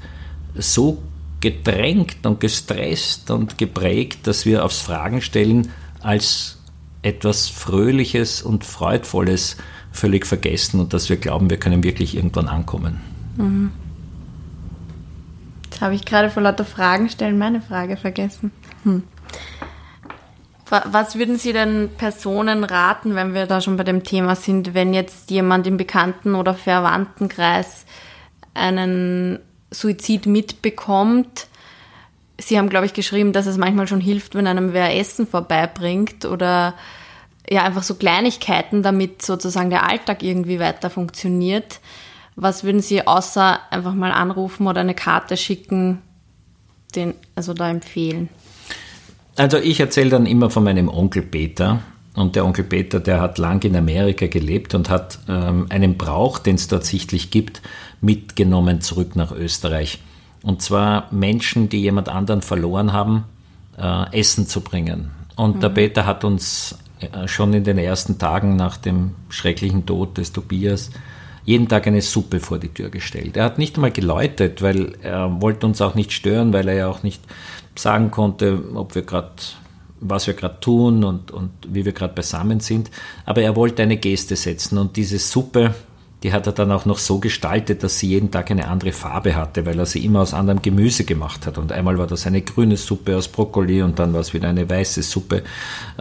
so 0.59 1.03
gedrängt 1.41 2.27
und 2.27 2.41
gestresst 2.41 3.31
und 3.31 3.59
geprägt, 3.59 4.27
dass 4.27 4.47
wir 4.47 4.65
aufs 4.65 4.81
Fragen 4.81 5.21
stellen 5.21 5.71
als 6.01 6.59
etwas 7.03 7.49
Fröhliches 7.49 8.43
und 8.43 8.65
Freudvolles 8.65 9.57
völlig 9.93 10.27
vergessen 10.27 10.81
und 10.81 10.93
dass 10.93 11.09
wir 11.09 11.17
glauben, 11.17 11.51
wir 11.51 11.59
können 11.59 11.83
wirklich 11.83 12.17
irgendwann 12.17 12.49
ankommen. 12.49 13.01
Mhm. 13.37 13.71
Jetzt 15.65 15.81
habe 15.81 15.95
ich 15.95 16.05
gerade 16.05 16.31
vor 16.31 16.43
lauter 16.43 16.65
Fragen 16.65 17.09
stellen 17.09 17.39
meine 17.39 17.61
Frage 17.61 17.97
vergessen. 17.97 18.51
Hm. 18.85 19.03
Was 20.69 21.17
würden 21.17 21.37
Sie 21.37 21.53
denn 21.53 21.91
Personen 21.97 22.65
raten, 22.65 23.15
wenn 23.15 23.35
wir 23.35 23.47
da 23.47 23.61
schon 23.61 23.77
bei 23.77 23.85
dem 23.85 24.03
Thema 24.03 24.35
sind, 24.35 24.75
wenn 24.75 24.95
jetzt 24.95 25.31
jemand 25.31 25.67
im 25.67 25.77
Bekannten- 25.77 26.35
oder 26.35 26.55
Verwandtenkreis 26.55 27.85
einen 28.53 29.39
Suizid 29.81 30.27
mitbekommt. 30.27 31.47
Sie 32.39 32.59
haben, 32.59 32.69
glaube 32.69 32.87
ich, 32.87 32.93
geschrieben, 32.93 33.33
dass 33.33 33.47
es 33.47 33.57
manchmal 33.57 33.89
schon 33.89 34.01
hilft, 34.01 34.35
wenn 34.35 34.47
einem 34.47 34.73
wer 34.73 34.97
Essen 34.97 35.27
vorbeibringt 35.27 36.25
oder 36.25 36.75
ja, 37.49 37.63
einfach 37.63 37.83
so 37.83 37.95
Kleinigkeiten, 37.95 38.83
damit 38.83 39.23
sozusagen 39.23 39.71
der 39.71 39.89
Alltag 39.89 40.23
irgendwie 40.23 40.59
weiter 40.59 40.91
funktioniert. 40.91 41.81
Was 42.35 42.65
würden 42.65 42.83
Sie 42.83 43.07
außer 43.07 43.61
einfach 43.71 43.95
mal 43.95 44.13
anrufen 44.13 44.67
oder 44.67 44.81
eine 44.81 44.95
Karte 44.95 45.37
schicken, 45.37 46.03
den, 46.95 47.15
also 47.35 47.55
da 47.55 47.71
empfehlen? 47.71 48.29
Also 49.37 49.59
ich 49.59 49.81
erzähle 49.81 50.11
dann 50.11 50.27
immer 50.27 50.51
von 50.51 50.65
meinem 50.65 50.89
Onkel 50.89 51.23
Peter. 51.23 51.83
Und 52.17 52.35
der 52.35 52.47
Onkel 52.47 52.65
Peter, 52.65 52.99
der 52.99 53.21
hat 53.21 53.37
lang 53.37 53.63
in 53.63 53.77
Amerika 53.77 54.27
gelebt 54.27 54.75
und 54.75 54.89
hat 54.89 55.19
ähm, 55.29 55.67
einen 55.69 55.99
Brauch, 55.99 56.39
den 56.39 56.57
es 56.57 56.67
dort 56.67 56.85
sichtlich 56.85 57.31
gibt, 57.31 57.61
mitgenommen 58.01 58.81
zurück 58.81 59.17
nach 59.17 59.33
Österreich. 59.33 60.01
Und 60.43 60.63
zwar 60.63 61.09
Menschen, 61.13 61.69
die 61.69 61.83
jemand 61.83 62.09
anderen 62.09 62.41
verloren 62.41 62.93
haben, 62.95 63.25
äh, 63.79 64.19
Essen 64.19 64.47
zu 64.47 64.63
bringen. 64.63 65.11
Und 65.37 65.57
mhm. 65.57 65.61
der 65.61 65.69
Peter 65.69 66.07
hat 66.07 66.25
uns 66.25 66.79
äh, 67.01 67.29
schon 67.29 67.53
in 67.53 67.65
den 67.65 67.77
ersten 67.77 68.19
Tagen 68.19 68.57
nach 68.57 68.79
dem 68.79 69.15
schrecklichen 69.29 69.85
Tod 69.85 70.17
des 70.17 70.33
Tobias 70.33 70.91
jeden 71.45 71.69
Tag 71.69 71.87
eine 71.87 72.01
Suppe 72.01 72.41
vor 72.41 72.59
die 72.59 72.69
Tür 72.69 72.89
gestellt. 72.89 73.37
Er 73.37 73.45
hat 73.45 73.59
nicht 73.59 73.77
einmal 73.77 73.93
geläutet, 73.93 74.63
weil 74.63 74.95
er 75.03 75.41
wollte 75.41 75.67
uns 75.67 75.81
auch 75.81 75.95
nicht 75.95 76.13
stören, 76.13 76.53
weil 76.53 76.67
er 76.67 76.75
ja 76.75 76.89
auch 76.89 77.03
nicht 77.03 77.23
sagen 77.77 78.11
konnte, 78.11 78.63
ob 78.75 78.95
wir 78.95 79.03
gerade 79.03 79.31
was 80.01 80.27
wir 80.27 80.35
gerade 80.35 80.61
tun 80.61 81.05
und, 81.05 81.31
und 81.31 81.51
wie 81.69 81.85
wir 81.85 81.93
gerade 81.93 82.15
beisammen 82.15 82.61
sind. 82.61 82.91
Aber 83.25 83.43
er 83.43 83.57
wollte 83.57 83.83
eine 83.83 83.97
Geste 83.97 84.37
setzen 84.37 84.79
und 84.79 84.97
diese 84.97 85.19
Suppe 85.19 85.75
die 86.27 86.33
hat 86.33 86.45
er 86.49 86.53
dann 86.53 86.73
auch 86.73 86.87
noch 86.87 86.99
so 86.99 87.21
gestaltet, 87.21 87.85
dass 87.85 88.01
sie 88.01 88.09
jeden 88.09 88.33
Tag 88.33 88.51
eine 88.51 88.67
andere 88.67 88.91
Farbe 88.91 89.37
hatte, 89.37 89.65
weil 89.65 89.79
er 89.79 89.87
sie 89.87 90.05
immer 90.05 90.23
aus 90.23 90.35
anderem 90.35 90.61
Gemüse 90.61 91.05
gemacht 91.05 91.47
hat. 91.47 91.57
Und 91.57 91.71
einmal 91.71 91.99
war 91.99 92.09
das 92.09 92.27
eine 92.27 92.43
grüne 92.43 92.77
Suppe 92.77 93.17
aus 93.17 93.29
Brokkoli 93.29 93.81
und 93.81 94.01
dann 94.01 94.13
war 94.13 94.23
es 94.23 94.35
wieder 94.35 94.49
eine 94.49 94.69
weiße 94.69 95.05
Suppe 95.05 95.45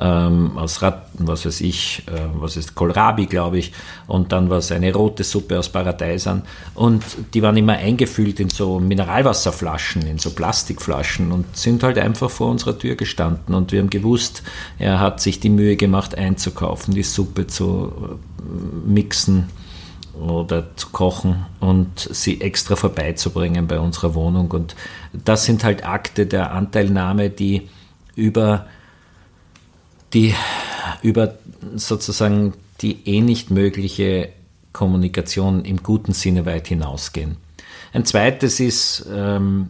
ähm, 0.01 0.57
aus 0.57 0.81
Ratten, 0.81 1.27
was 1.27 1.45
weiß 1.45 1.61
ich, 1.61 2.01
äh, 2.07 2.21
was 2.39 2.57
ist 2.57 2.73
Kohlrabi, 2.73 3.27
glaube 3.27 3.59
ich. 3.59 3.71
Und 4.07 4.31
dann 4.31 4.49
war 4.49 4.57
es 4.57 4.71
eine 4.71 4.91
rote 4.91 5.23
Suppe 5.23 5.59
aus 5.59 5.69
Paradeisern. 5.69 6.41
Und 6.73 7.03
die 7.35 7.43
waren 7.43 7.55
immer 7.55 7.73
eingefüllt 7.73 8.39
in 8.39 8.49
so 8.49 8.79
Mineralwasserflaschen, 8.79 10.07
in 10.07 10.17
so 10.17 10.31
Plastikflaschen 10.31 11.31
und 11.31 11.55
sind 11.55 11.83
halt 11.83 11.99
einfach 11.99 12.31
vor 12.31 12.49
unserer 12.49 12.79
Tür 12.79 12.95
gestanden. 12.95 13.53
Und 13.53 13.71
wir 13.71 13.79
haben 13.79 13.91
gewusst, 13.91 14.41
er 14.79 14.99
hat 14.99 15.21
sich 15.21 15.39
die 15.39 15.49
Mühe 15.49 15.75
gemacht 15.75 16.17
einzukaufen, 16.17 16.95
die 16.95 17.03
Suppe 17.03 17.45
zu 17.45 17.93
äh, 18.39 18.89
mixen 18.89 19.49
oder 20.19 20.75
zu 20.75 20.89
kochen 20.89 21.45
und 21.59 21.99
sie 21.99 22.41
extra 22.41 22.75
vorbeizubringen 22.75 23.67
bei 23.67 23.79
unserer 23.79 24.15
Wohnung. 24.15 24.51
Und 24.51 24.75
das 25.13 25.45
sind 25.45 25.63
halt 25.63 25.85
Akte 25.85 26.25
der 26.25 26.51
Anteilnahme, 26.51 27.29
die 27.29 27.69
über 28.15 28.67
die 30.13 30.33
über 31.01 31.35
sozusagen 31.75 32.53
die 32.81 33.07
eh 33.07 33.21
nicht 33.21 33.51
mögliche 33.51 34.29
Kommunikation 34.73 35.63
im 35.65 35.81
guten 35.83 36.13
Sinne 36.13 36.45
weit 36.45 36.67
hinausgehen. 36.67 37.37
Ein 37.93 38.05
zweites 38.05 38.59
ist, 38.59 39.05
ähm, 39.11 39.69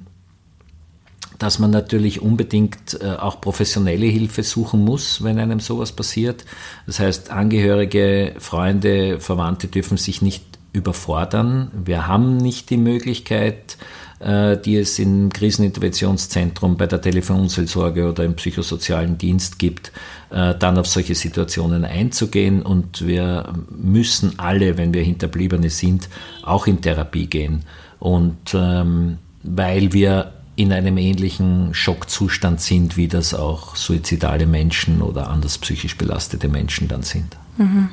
dass 1.40 1.60
man 1.60 1.72
natürlich 1.72 2.22
unbedingt 2.22 3.00
äh, 3.02 3.16
auch 3.16 3.42
professionelle 3.42 4.06
Hilfe 4.06 4.44
suchen 4.44 4.84
muss, 4.84 5.24
wenn 5.24 5.40
einem 5.40 5.60
sowas 5.60 5.92
passiert. 5.92 6.46
Das 6.86 7.00
heißt, 7.00 7.32
Angehörige, 7.32 8.34
Freunde, 8.40 9.20
Verwandte 9.20 9.68
dürfen 9.68 9.98
sich 9.98 10.22
nicht 10.22 10.44
überfordern. 10.74 11.72
Wir 11.86 12.08
haben 12.08 12.38
nicht 12.38 12.70
die 12.70 12.78
Möglichkeit, 12.78 13.78
äh, 14.20 14.58
die 14.58 14.78
es 14.78 15.00
im 15.00 15.30
Kriseninterventionszentrum 15.32 16.78
bei 16.78 16.88
der 16.88 17.02
Telefonseelsorge 17.02 18.10
oder 18.10 18.24
im 18.24 18.36
psychosozialen 18.36 19.18
Dienst 19.18 19.60
gibt, 19.60 19.92
äh, 20.30 20.56
dann 20.56 20.78
auf 20.78 20.88
solche 20.88 21.16
Situationen 21.16 21.86
einzugehen. 21.86 22.62
Und 22.62 23.06
wir 23.06 23.54
müssen 23.70 24.38
alle, 24.38 24.78
wenn 24.78 24.94
wir 24.94 25.04
Hinterbliebene 25.04 25.70
sind, 25.70 26.10
auch 26.44 26.68
in 26.68 26.82
Therapie 26.82 27.28
gehen. 27.28 27.64
Und 28.00 28.54
ähm, 28.54 29.18
weil 29.44 29.94
wir 29.94 30.32
in 30.56 30.72
einem 30.72 30.98
ähnlichen 30.98 31.74
Schockzustand 31.74 32.62
sind, 32.62 32.96
wie 32.96 33.08
das 33.08 33.34
auch 33.34 33.76
suizidale 33.76 34.46
Menschen 34.46 35.02
oder 35.02 35.30
anders 35.30 35.58
psychisch 35.58 35.98
belastete 35.98 36.48
Menschen 36.48 36.88
dann 36.88 37.04
sind. 37.04 37.36
Mhm. 37.58 37.90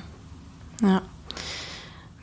Ja. 0.82 1.02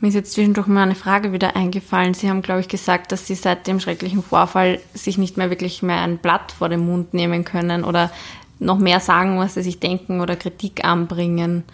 Mir 0.00 0.08
ist 0.08 0.14
jetzt 0.14 0.32
zwischendurch 0.32 0.66
mal 0.66 0.82
eine 0.82 0.94
Frage 0.94 1.34
wieder 1.34 1.56
eingefallen. 1.56 2.14
Sie 2.14 2.30
haben, 2.30 2.40
glaube 2.40 2.60
ich, 2.60 2.68
gesagt, 2.68 3.12
dass 3.12 3.26
Sie 3.26 3.34
seit 3.34 3.66
dem 3.66 3.80
schrecklichen 3.80 4.22
Vorfall 4.22 4.80
sich 4.94 5.18
nicht 5.18 5.36
mehr 5.36 5.50
wirklich 5.50 5.82
mehr 5.82 6.00
ein 6.00 6.16
Blatt 6.16 6.52
vor 6.52 6.70
den 6.70 6.80
Mund 6.80 7.12
nehmen 7.12 7.44
können 7.44 7.84
oder 7.84 8.10
noch 8.58 8.78
mehr 8.78 9.00
sagen, 9.00 9.38
was 9.38 9.54
Sie 9.54 9.62
sich 9.62 9.78
denken 9.78 10.22
oder 10.22 10.36
Kritik 10.36 10.86
anbringen, 10.86 11.64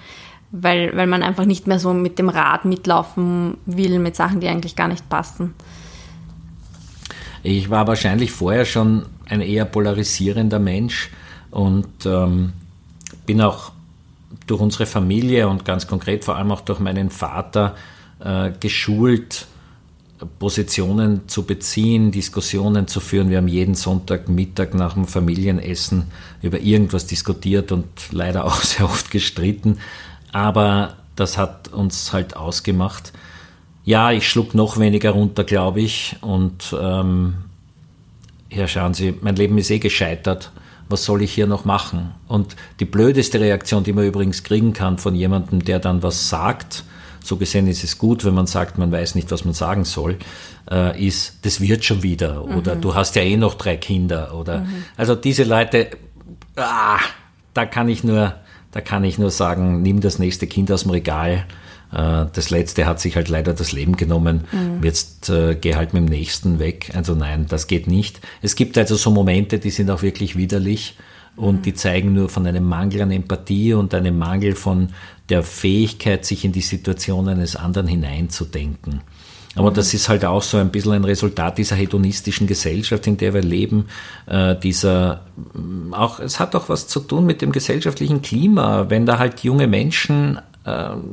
weil, 0.50 0.96
weil 0.96 1.06
man 1.06 1.22
einfach 1.22 1.44
nicht 1.44 1.68
mehr 1.68 1.78
so 1.78 1.94
mit 1.94 2.18
dem 2.18 2.28
Rad 2.28 2.64
mitlaufen 2.64 3.58
will 3.64 4.00
mit 4.00 4.16
Sachen, 4.16 4.40
die 4.40 4.48
eigentlich 4.48 4.74
gar 4.74 4.88
nicht 4.88 5.08
passen. 5.08 5.54
Ich 7.46 7.70
war 7.70 7.86
wahrscheinlich 7.86 8.32
vorher 8.32 8.64
schon 8.64 9.06
ein 9.26 9.40
eher 9.40 9.66
polarisierender 9.66 10.58
Mensch 10.58 11.10
und 11.52 11.86
ähm, 12.04 12.54
bin 13.24 13.40
auch 13.40 13.70
durch 14.48 14.60
unsere 14.60 14.84
Familie 14.84 15.48
und 15.48 15.64
ganz 15.64 15.86
konkret 15.86 16.24
vor 16.24 16.34
allem 16.34 16.50
auch 16.50 16.62
durch 16.62 16.80
meinen 16.80 17.08
Vater 17.08 17.76
äh, 18.18 18.50
geschult, 18.58 19.46
Positionen 20.40 21.28
zu 21.28 21.44
beziehen, 21.44 22.10
Diskussionen 22.10 22.88
zu 22.88 22.98
führen. 22.98 23.30
Wir 23.30 23.36
haben 23.36 23.46
jeden 23.46 23.76
Sonntagmittag 23.76 24.74
nach 24.74 24.94
dem 24.94 25.06
Familienessen 25.06 26.10
über 26.42 26.58
irgendwas 26.58 27.06
diskutiert 27.06 27.70
und 27.70 27.86
leider 28.10 28.44
auch 28.46 28.60
sehr 28.60 28.86
oft 28.86 29.12
gestritten. 29.12 29.78
Aber 30.32 30.96
das 31.14 31.38
hat 31.38 31.68
uns 31.68 32.12
halt 32.12 32.34
ausgemacht. 32.34 33.12
Ja, 33.86 34.10
ich 34.10 34.28
schlug 34.28 34.52
noch 34.52 34.78
weniger 34.80 35.12
runter, 35.12 35.44
glaube 35.44 35.80
ich. 35.80 36.16
Und 36.20 36.76
ähm, 36.78 37.36
ja, 38.50 38.66
schauen 38.66 38.94
Sie, 38.94 39.14
mein 39.20 39.36
Leben 39.36 39.56
ist 39.58 39.70
eh 39.70 39.78
gescheitert. 39.78 40.50
Was 40.88 41.04
soll 41.04 41.22
ich 41.22 41.32
hier 41.32 41.46
noch 41.46 41.64
machen? 41.64 42.12
Und 42.26 42.56
die 42.80 42.84
blödeste 42.84 43.38
Reaktion, 43.38 43.84
die 43.84 43.92
man 43.92 44.04
übrigens 44.04 44.42
kriegen 44.42 44.72
kann 44.72 44.98
von 44.98 45.14
jemandem, 45.14 45.64
der 45.64 45.78
dann 45.78 46.02
was 46.02 46.28
sagt, 46.28 46.82
so 47.22 47.36
gesehen 47.36 47.68
ist 47.68 47.84
es 47.84 47.96
gut, 47.96 48.24
wenn 48.24 48.34
man 48.34 48.48
sagt, 48.48 48.76
man 48.76 48.90
weiß 48.90 49.14
nicht, 49.14 49.30
was 49.30 49.44
man 49.44 49.54
sagen 49.54 49.84
soll, 49.84 50.16
äh, 50.68 51.06
ist, 51.06 51.44
das 51.44 51.60
wird 51.60 51.84
schon 51.84 52.02
wieder 52.02 52.44
oder 52.44 52.74
mhm. 52.74 52.80
du 52.80 52.94
hast 52.94 53.14
ja 53.14 53.22
eh 53.22 53.36
noch 53.36 53.54
drei 53.54 53.76
Kinder 53.76 54.34
oder 54.34 54.60
mhm. 54.60 54.84
also 54.96 55.16
diese 55.16 55.42
Leute, 55.42 55.90
ah, 56.54 56.98
da 57.54 57.66
kann 57.66 57.88
ich 57.88 58.04
nur, 58.04 58.34
da 58.70 58.80
kann 58.80 59.02
ich 59.02 59.18
nur 59.18 59.30
sagen, 59.30 59.82
nimm 59.82 60.00
das 60.00 60.20
nächste 60.20 60.46
Kind 60.46 60.70
aus 60.70 60.82
dem 60.82 60.92
Regal 60.92 61.46
das 61.90 62.50
letzte 62.50 62.86
hat 62.86 63.00
sich 63.00 63.16
halt 63.16 63.28
leider 63.28 63.54
das 63.54 63.72
Leben 63.72 63.96
genommen. 63.96 64.44
Mhm. 64.52 64.82
Jetzt 64.82 65.28
äh, 65.30 65.54
geh 65.54 65.76
halt 65.76 65.94
mit 65.94 66.02
dem 66.02 66.08
nächsten 66.08 66.58
weg. 66.58 66.90
Also 66.94 67.14
nein, 67.14 67.46
das 67.48 67.66
geht 67.66 67.86
nicht. 67.86 68.20
Es 68.42 68.56
gibt 68.56 68.76
also 68.76 68.96
so 68.96 69.10
Momente, 69.10 69.58
die 69.58 69.70
sind 69.70 69.90
auch 69.90 70.02
wirklich 70.02 70.36
widerlich 70.36 70.96
und 71.36 71.58
mhm. 71.58 71.62
die 71.62 71.74
zeigen 71.74 72.12
nur 72.12 72.28
von 72.28 72.46
einem 72.46 72.64
Mangel 72.64 73.02
an 73.02 73.10
Empathie 73.10 73.74
und 73.74 73.94
einem 73.94 74.18
Mangel 74.18 74.56
von 74.56 74.88
der 75.28 75.42
Fähigkeit, 75.42 76.24
sich 76.24 76.44
in 76.44 76.52
die 76.52 76.60
Situation 76.60 77.28
eines 77.28 77.56
anderen 77.56 77.86
hineinzudenken. 77.86 79.02
Aber 79.54 79.70
mhm. 79.70 79.74
das 79.74 79.94
ist 79.94 80.08
halt 80.08 80.24
auch 80.24 80.42
so 80.42 80.58
ein 80.58 80.70
bisschen 80.70 80.92
ein 80.92 81.04
Resultat 81.04 81.56
dieser 81.58 81.76
hedonistischen 81.76 82.46
Gesellschaft, 82.46 83.06
in 83.06 83.16
der 83.16 83.32
wir 83.32 83.42
leben. 83.42 83.86
Äh, 84.26 84.54
dieser, 84.56 85.22
auch, 85.92 86.20
es 86.20 86.38
hat 86.40 86.54
auch 86.54 86.68
was 86.68 86.88
zu 86.88 87.00
tun 87.00 87.24
mit 87.26 87.42
dem 87.42 87.52
gesellschaftlichen 87.52 88.22
Klima. 88.22 88.90
Wenn 88.90 89.06
da 89.06 89.18
halt 89.18 89.40
junge 89.40 89.66
Menschen 89.66 90.38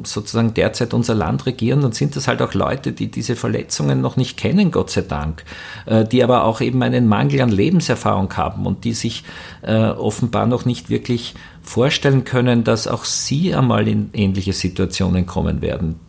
sozusagen 0.04 0.54
derzeit 0.54 0.94
unser 0.94 1.16
Land 1.16 1.46
regieren, 1.46 1.82
dann 1.82 1.92
sind 1.92 2.16
das 2.16 2.28
halt 2.28 2.42
auch 2.42 2.54
Leute, 2.54 2.92
die 2.92 3.12
diese 3.12 3.36
Verletzungen 3.36 4.02
noch 4.02 4.18
nicht 4.18 4.38
kennen, 4.38 4.72
Gott 4.72 4.90
sei 4.90 5.02
Dank, 5.02 5.44
äh, 5.86 6.06
die 6.06 6.24
aber 6.24 6.46
auch 6.46 6.62
eben 6.62 6.82
einen 6.82 7.08
Mangel 7.08 7.42
an 7.42 7.50
Lebenserfahrung 7.50 8.34
haben 8.36 8.66
und 8.66 8.84
die 8.84 8.94
sich 8.94 9.24
äh, 9.62 9.76
offenbar 9.76 10.48
noch 10.48 10.66
nicht 10.66 10.90
wirklich 10.90 11.36
vorstellen 11.62 12.24
können, 12.24 12.64
dass 12.64 12.88
auch 12.88 13.06
sie 13.06 13.54
einmal 13.54 13.88
in 13.88 14.10
ähnliche 14.14 14.54
Situationen 14.54 15.26
kommen 15.26 15.62
werden. 15.62 16.00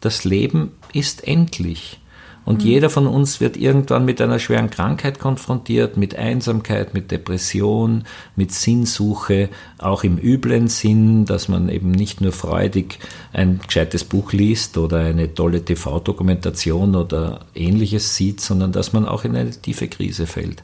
Das 0.00 0.24
Leben 0.24 0.72
ist 0.92 1.26
endlich. 1.26 2.00
Und 2.44 2.62
mhm. 2.62 2.70
jeder 2.70 2.90
von 2.90 3.06
uns 3.06 3.40
wird 3.40 3.56
irgendwann 3.56 4.04
mit 4.04 4.20
einer 4.20 4.38
schweren 4.38 4.70
Krankheit 4.70 5.18
konfrontiert, 5.18 5.96
mit 5.96 6.16
Einsamkeit, 6.16 6.94
mit 6.94 7.10
Depression, 7.10 8.04
mit 8.36 8.52
Sinnsuche, 8.52 9.48
auch 9.78 10.04
im 10.04 10.18
üblen 10.18 10.68
Sinn, 10.68 11.24
dass 11.24 11.48
man 11.48 11.68
eben 11.68 11.90
nicht 11.90 12.20
nur 12.20 12.32
freudig 12.32 12.98
ein 13.32 13.60
gescheites 13.64 14.04
Buch 14.04 14.32
liest 14.32 14.76
oder 14.78 14.98
eine 15.00 15.34
tolle 15.34 15.64
TV-Dokumentation 15.64 16.96
oder 16.96 17.40
ähnliches 17.54 18.16
sieht, 18.16 18.40
sondern 18.40 18.72
dass 18.72 18.92
man 18.92 19.06
auch 19.06 19.24
in 19.24 19.36
eine 19.36 19.50
tiefe 19.50 19.88
Krise 19.88 20.26
fällt. 20.26 20.62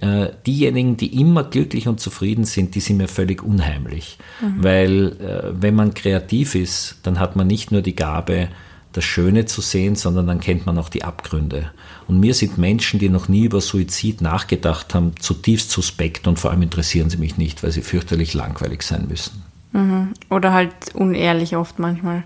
Äh, 0.00 0.30
diejenigen, 0.44 0.96
die 0.96 1.20
immer 1.20 1.44
glücklich 1.44 1.86
und 1.86 2.00
zufrieden 2.00 2.44
sind, 2.44 2.74
die 2.74 2.80
sind 2.80 2.96
mir 2.96 3.06
völlig 3.06 3.44
unheimlich. 3.44 4.18
Mhm. 4.40 4.64
Weil 4.64 5.06
äh, 5.20 5.52
wenn 5.62 5.76
man 5.76 5.94
kreativ 5.94 6.56
ist, 6.56 6.98
dann 7.04 7.20
hat 7.20 7.36
man 7.36 7.46
nicht 7.46 7.70
nur 7.70 7.80
die 7.80 7.94
Gabe, 7.94 8.48
das 8.94 9.04
Schöne 9.04 9.44
zu 9.44 9.60
sehen, 9.60 9.96
sondern 9.96 10.26
dann 10.26 10.40
kennt 10.40 10.66
man 10.66 10.78
auch 10.78 10.88
die 10.88 11.04
Abgründe. 11.04 11.70
Und 12.06 12.20
mir 12.20 12.32
sind 12.32 12.58
Menschen, 12.58 13.00
die 13.00 13.08
noch 13.08 13.28
nie 13.28 13.44
über 13.44 13.60
Suizid 13.60 14.20
nachgedacht 14.20 14.94
haben, 14.94 15.12
zutiefst 15.18 15.70
suspekt 15.70 16.26
und 16.26 16.38
vor 16.38 16.52
allem 16.52 16.62
interessieren 16.62 17.10
sie 17.10 17.16
mich 17.18 17.36
nicht, 17.36 17.62
weil 17.62 17.72
sie 17.72 17.82
fürchterlich 17.82 18.34
langweilig 18.34 18.82
sein 18.82 19.06
müssen. 19.08 19.42
Mhm. 19.72 20.14
Oder 20.30 20.52
halt 20.52 20.72
unehrlich 20.94 21.56
oft 21.56 21.80
manchmal. 21.80 22.22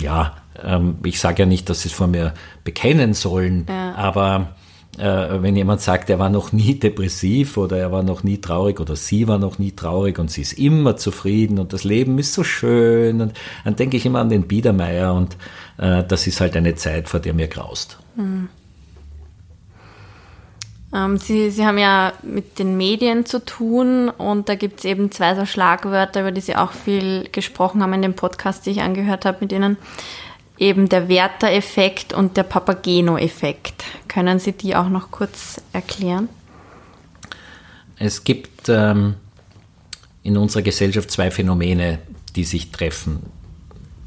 Ja, 0.00 0.36
ähm, 0.62 0.98
ich 1.02 1.18
sage 1.18 1.42
ja 1.42 1.46
nicht, 1.46 1.70
dass 1.70 1.82
sie 1.82 1.88
es 1.88 1.94
vor 1.94 2.06
mir 2.06 2.34
bekennen 2.62 3.14
sollen, 3.14 3.64
ja. 3.68 3.94
aber 3.94 4.54
äh, 4.98 5.42
wenn 5.42 5.56
jemand 5.56 5.80
sagt, 5.80 6.10
er 6.10 6.18
war 6.18 6.30
noch 6.30 6.52
nie 6.52 6.74
depressiv 6.78 7.56
oder 7.56 7.78
er 7.78 7.92
war 7.92 8.02
noch 8.02 8.22
nie 8.22 8.38
traurig 8.38 8.80
oder 8.80 8.96
sie 8.96 9.28
war 9.28 9.38
noch 9.38 9.58
nie 9.58 9.72
traurig 9.72 10.18
und 10.18 10.30
sie 10.30 10.42
ist 10.42 10.54
immer 10.54 10.96
zufrieden 10.96 11.58
und 11.58 11.72
das 11.72 11.84
Leben 11.84 12.18
ist 12.18 12.34
so 12.34 12.44
schön, 12.44 13.20
und 13.20 13.32
dann 13.64 13.76
denke 13.76 13.96
ich 13.96 14.04
immer 14.04 14.20
an 14.20 14.28
den 14.28 14.46
Biedermeier 14.46 15.14
und 15.14 15.36
das 15.80 16.26
ist 16.26 16.40
halt 16.40 16.56
eine 16.56 16.74
Zeit, 16.74 17.08
vor 17.08 17.20
der 17.20 17.32
mir 17.32 17.48
graust. 17.48 17.98
Mhm. 18.16 18.48
Sie, 21.18 21.50
Sie 21.52 21.64
haben 21.64 21.78
ja 21.78 22.12
mit 22.22 22.58
den 22.58 22.76
Medien 22.76 23.24
zu 23.24 23.44
tun 23.44 24.08
und 24.08 24.48
da 24.48 24.56
gibt 24.56 24.80
es 24.80 24.84
eben 24.84 25.12
zwei 25.12 25.36
so 25.36 25.46
Schlagwörter, 25.46 26.22
über 26.22 26.32
die 26.32 26.40
Sie 26.40 26.56
auch 26.56 26.72
viel 26.72 27.28
gesprochen 27.30 27.80
haben 27.80 27.92
in 27.92 28.02
dem 28.02 28.14
Podcast, 28.14 28.66
den 28.66 28.72
ich 28.72 28.82
angehört 28.82 29.24
habe 29.24 29.38
mit 29.40 29.52
Ihnen 29.52 29.76
eben 30.60 30.88
der 30.88 31.08
Werther-Effekt 31.08 32.12
und 32.12 32.36
der 32.36 32.42
Papageno-Effekt. 32.44 33.84
Können 34.06 34.38
Sie 34.38 34.52
die 34.52 34.76
auch 34.76 34.88
noch 34.88 35.10
kurz 35.10 35.60
erklären? 35.72 36.28
Es 37.98 38.24
gibt 38.24 38.68
ähm, 38.68 39.14
in 40.22 40.36
unserer 40.36 40.62
Gesellschaft 40.62 41.10
zwei 41.10 41.30
Phänomene, 41.30 41.98
die 42.36 42.44
sich 42.44 42.70
treffen. 42.70 43.20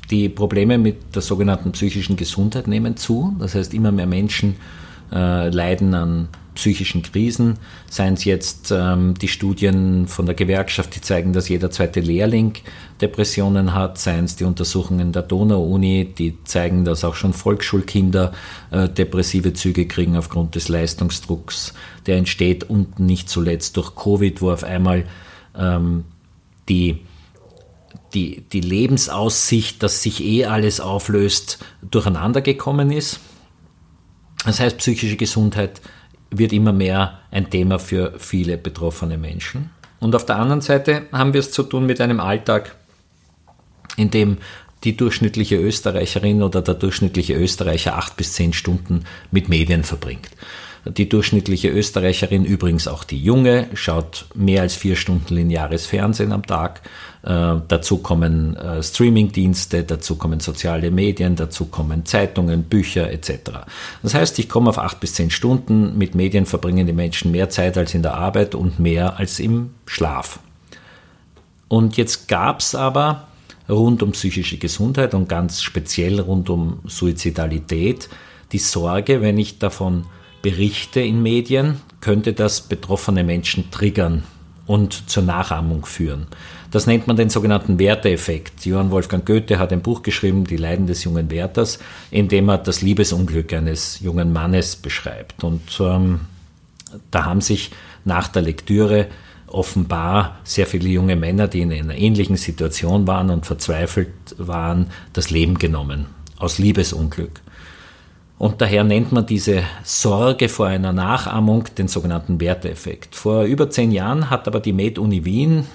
Die 0.10 0.30
Probleme 0.30 0.78
mit 0.78 1.16
der 1.16 1.22
sogenannten 1.22 1.72
psychischen 1.72 2.16
Gesundheit 2.16 2.68
nehmen 2.68 2.98
zu. 2.98 3.36
Das 3.40 3.56
heißt, 3.56 3.74
immer 3.74 3.92
mehr 3.92 4.08
Menschen 4.08 4.56
äh, 5.12 5.50
leiden 5.50 5.94
an 5.94 6.28
psychischen 6.56 7.02
Krisen, 7.02 7.58
seien 7.90 8.14
es 8.14 8.26
jetzt 8.26 8.72
ähm, 8.72 9.16
die 9.16 9.28
Studien 9.28 10.08
von 10.08 10.26
der 10.26 10.36
Gewerkschaft, 10.36 10.96
die 10.96 11.02
zeigen, 11.02 11.34
dass 11.34 11.50
jeder 11.50 11.72
zweite 11.72 12.00
Lehrling 12.00 12.54
Depressionen 13.02 13.74
hat, 13.74 13.98
seien 13.98 14.26
es 14.26 14.36
die 14.36 14.44
Untersuchungen 14.44 15.12
der 15.12 15.24
Donau-Uni, 15.24 16.14
die 16.18 16.38
zeigen, 16.44 16.86
dass 16.86 17.04
auch 17.04 17.16
schon 17.16 17.34
Volksschulkinder 17.34 18.34
äh, 18.72 18.88
depressive 18.88 19.54
Züge 19.54 19.88
kriegen 19.88 20.16
aufgrund 20.16 20.56
des 20.56 20.70
Leistungsdrucks, 20.70 21.74
der 22.06 22.18
entsteht 22.18 22.70
und 22.70 23.00
nicht 23.00 23.30
zuletzt 23.30 23.78
durch 23.78 23.96
Covid, 23.96 24.42
wo 24.42 24.52
auf 24.52 24.64
einmal 24.64 25.06
ähm, 25.58 26.06
die 26.70 27.00
die, 28.14 28.42
die 28.42 28.62
Lebensaussicht, 28.62 29.82
dass 29.82 30.02
sich 30.02 30.24
eh 30.24 30.46
alles 30.46 30.80
auflöst, 30.80 31.64
durcheinander 31.82 32.42
gekommen 32.42 32.92
ist. 32.92 33.20
Das 34.46 34.60
heißt, 34.60 34.78
psychische 34.78 35.18
Gesundheit 35.18 35.82
wird 36.30 36.54
immer 36.54 36.74
mehr 36.74 37.20
ein 37.32 37.50
Thema 37.50 37.80
für 37.80 38.14
viele 38.18 38.58
betroffene 38.58 39.18
Menschen. 39.18 39.70
Und 40.00 40.16
auf 40.16 40.26
der 40.26 40.38
anderen 40.38 40.62
Seite 40.62 41.08
haben 41.12 41.34
wir 41.34 41.40
es 41.40 41.52
zu 41.52 41.64
tun 41.64 41.86
mit 41.86 42.02
einem 42.02 42.20
Alltag, 42.20 42.76
in 43.96 44.10
dem 44.10 44.38
die 44.84 44.98
durchschnittliche 44.98 45.56
Österreicherin 45.56 46.44
oder 46.44 46.62
der 46.62 46.74
durchschnittliche 46.74 47.36
Österreicher 47.36 47.96
acht 47.96 48.18
bis 48.18 48.34
zehn 48.34 48.52
Stunden 48.52 49.06
mit 49.32 49.48
Medien 49.48 49.84
verbringt. 49.84 50.30
Die 50.86 51.08
durchschnittliche 51.08 51.70
Österreicherin, 51.70 52.44
übrigens 52.44 52.90
auch 52.90 53.06
die 53.06 53.22
junge, 53.24 53.70
schaut 53.74 54.26
mehr 54.36 54.62
als 54.62 54.76
vier 54.76 54.98
Stunden 54.98 55.34
lineares 55.34 55.86
Fernsehen 55.86 56.34
am 56.34 56.46
Tag. 56.46 56.82
Äh, 57.24 57.56
dazu 57.68 58.00
kommen 58.00 58.56
äh, 58.58 58.84
Streamingdienste, 58.84 59.84
dazu 59.84 60.18
kommen 60.18 60.42
soziale 60.42 60.92
Medien, 60.92 61.38
dazu 61.38 61.66
kommen 61.66 62.06
Zeitungen, 62.06 62.64
Bücher 62.64 63.10
etc. 63.12 63.66
Das 64.02 64.14
heißt, 64.14 64.40
ich 64.40 64.50
komme 64.50 64.70
auf 64.70 64.78
acht 64.78 65.00
bis 65.00 65.14
zehn 65.14 65.30
Stunden. 65.30 65.98
Mit 65.98 66.16
Medien 66.16 66.46
verbringen 66.46 66.86
die 66.86 66.94
Menschen 66.94 67.32
mehr 67.32 67.50
Zeit 67.50 67.78
als 67.78 67.94
in 67.94 68.04
der 68.04 68.16
Arbeit 68.16 68.56
und 68.56 68.80
mehr 68.80 69.20
als 69.20 69.40
im 69.40 69.72
Schlaf. 69.86 70.40
Und 71.70 71.96
jetzt 71.96 72.28
gab 72.28 72.60
es 72.60 72.76
aber 72.76 73.28
rund 73.70 74.04
um 74.04 74.12
psychische 74.12 74.58
Gesundheit 74.58 75.14
und 75.14 75.30
ganz 75.30 75.62
speziell 75.62 76.20
rund 76.20 76.50
um 76.50 76.80
Suizidalität 76.86 78.10
die 78.52 78.60
Sorge, 78.60 79.22
wenn 79.22 79.38
ich 79.38 79.60
davon 79.60 80.06
berichte 80.42 81.00
in 81.00 81.24
Medien, 81.24 81.80
könnte 82.02 82.34
das 82.34 82.62
betroffene 82.62 83.24
Menschen 83.24 83.72
triggern 83.72 84.24
und 84.68 85.10
zur 85.10 85.24
Nachahmung 85.24 85.86
führen. 85.86 86.28
Das 86.74 86.88
nennt 86.88 87.06
man 87.06 87.16
den 87.16 87.30
sogenannten 87.30 87.78
Werteeffekt. 87.78 88.66
Johann 88.66 88.90
Wolfgang 88.90 89.24
Goethe 89.24 89.60
hat 89.60 89.72
ein 89.72 89.84
Buch 89.84 90.02
geschrieben, 90.02 90.46
Die 90.46 90.58
Leiden 90.58 90.88
des 90.88 91.04
jungen 91.04 91.30
Werthers, 91.30 91.78
in 92.10 92.30
dem 92.30 92.50
er 92.50 92.58
das 92.58 92.82
Liebesunglück 92.82 93.54
eines 93.54 94.00
jungen 94.00 94.34
Mannes 94.34 94.76
beschreibt. 94.76 95.44
Und 95.44 95.80
ähm, 95.80 96.22
da 97.12 97.26
haben 97.26 97.42
sich 97.42 97.70
nach 98.06 98.28
der 98.28 98.42
Lektüre 98.42 99.06
offenbar 99.46 100.40
sehr 100.44 100.66
viele 100.66 100.90
junge 100.90 101.16
Männer, 101.16 101.48
die 101.48 101.62
in 101.62 101.72
einer 101.72 101.96
ähnlichen 101.96 102.38
Situation 102.38 103.06
waren 103.06 103.30
und 103.30 103.46
verzweifelt 103.46 104.10
waren, 104.40 104.88
das 105.14 105.30
Leben 105.30 105.60
genommen 105.60 106.08
aus 106.40 106.58
Liebesunglück. 106.58 107.42
Und 108.40 108.62
daher 108.62 108.84
nennt 108.84 109.12
man 109.12 109.26
diese 109.26 109.62
Sorge 109.84 110.50
vor 110.50 110.66
einer 110.66 110.92
Nachahmung 110.92 111.66
den 111.78 111.88
sogenannten 111.88 112.42
Werteeffekt. 112.42 113.16
Vor 113.16 113.44
über 113.44 113.70
zehn 113.70 113.92
Jahren 113.92 114.30
hat 114.32 114.48
aber 114.48 114.60
die 114.60 114.74
Med-Uni 114.74 115.24
Wien 115.24 115.66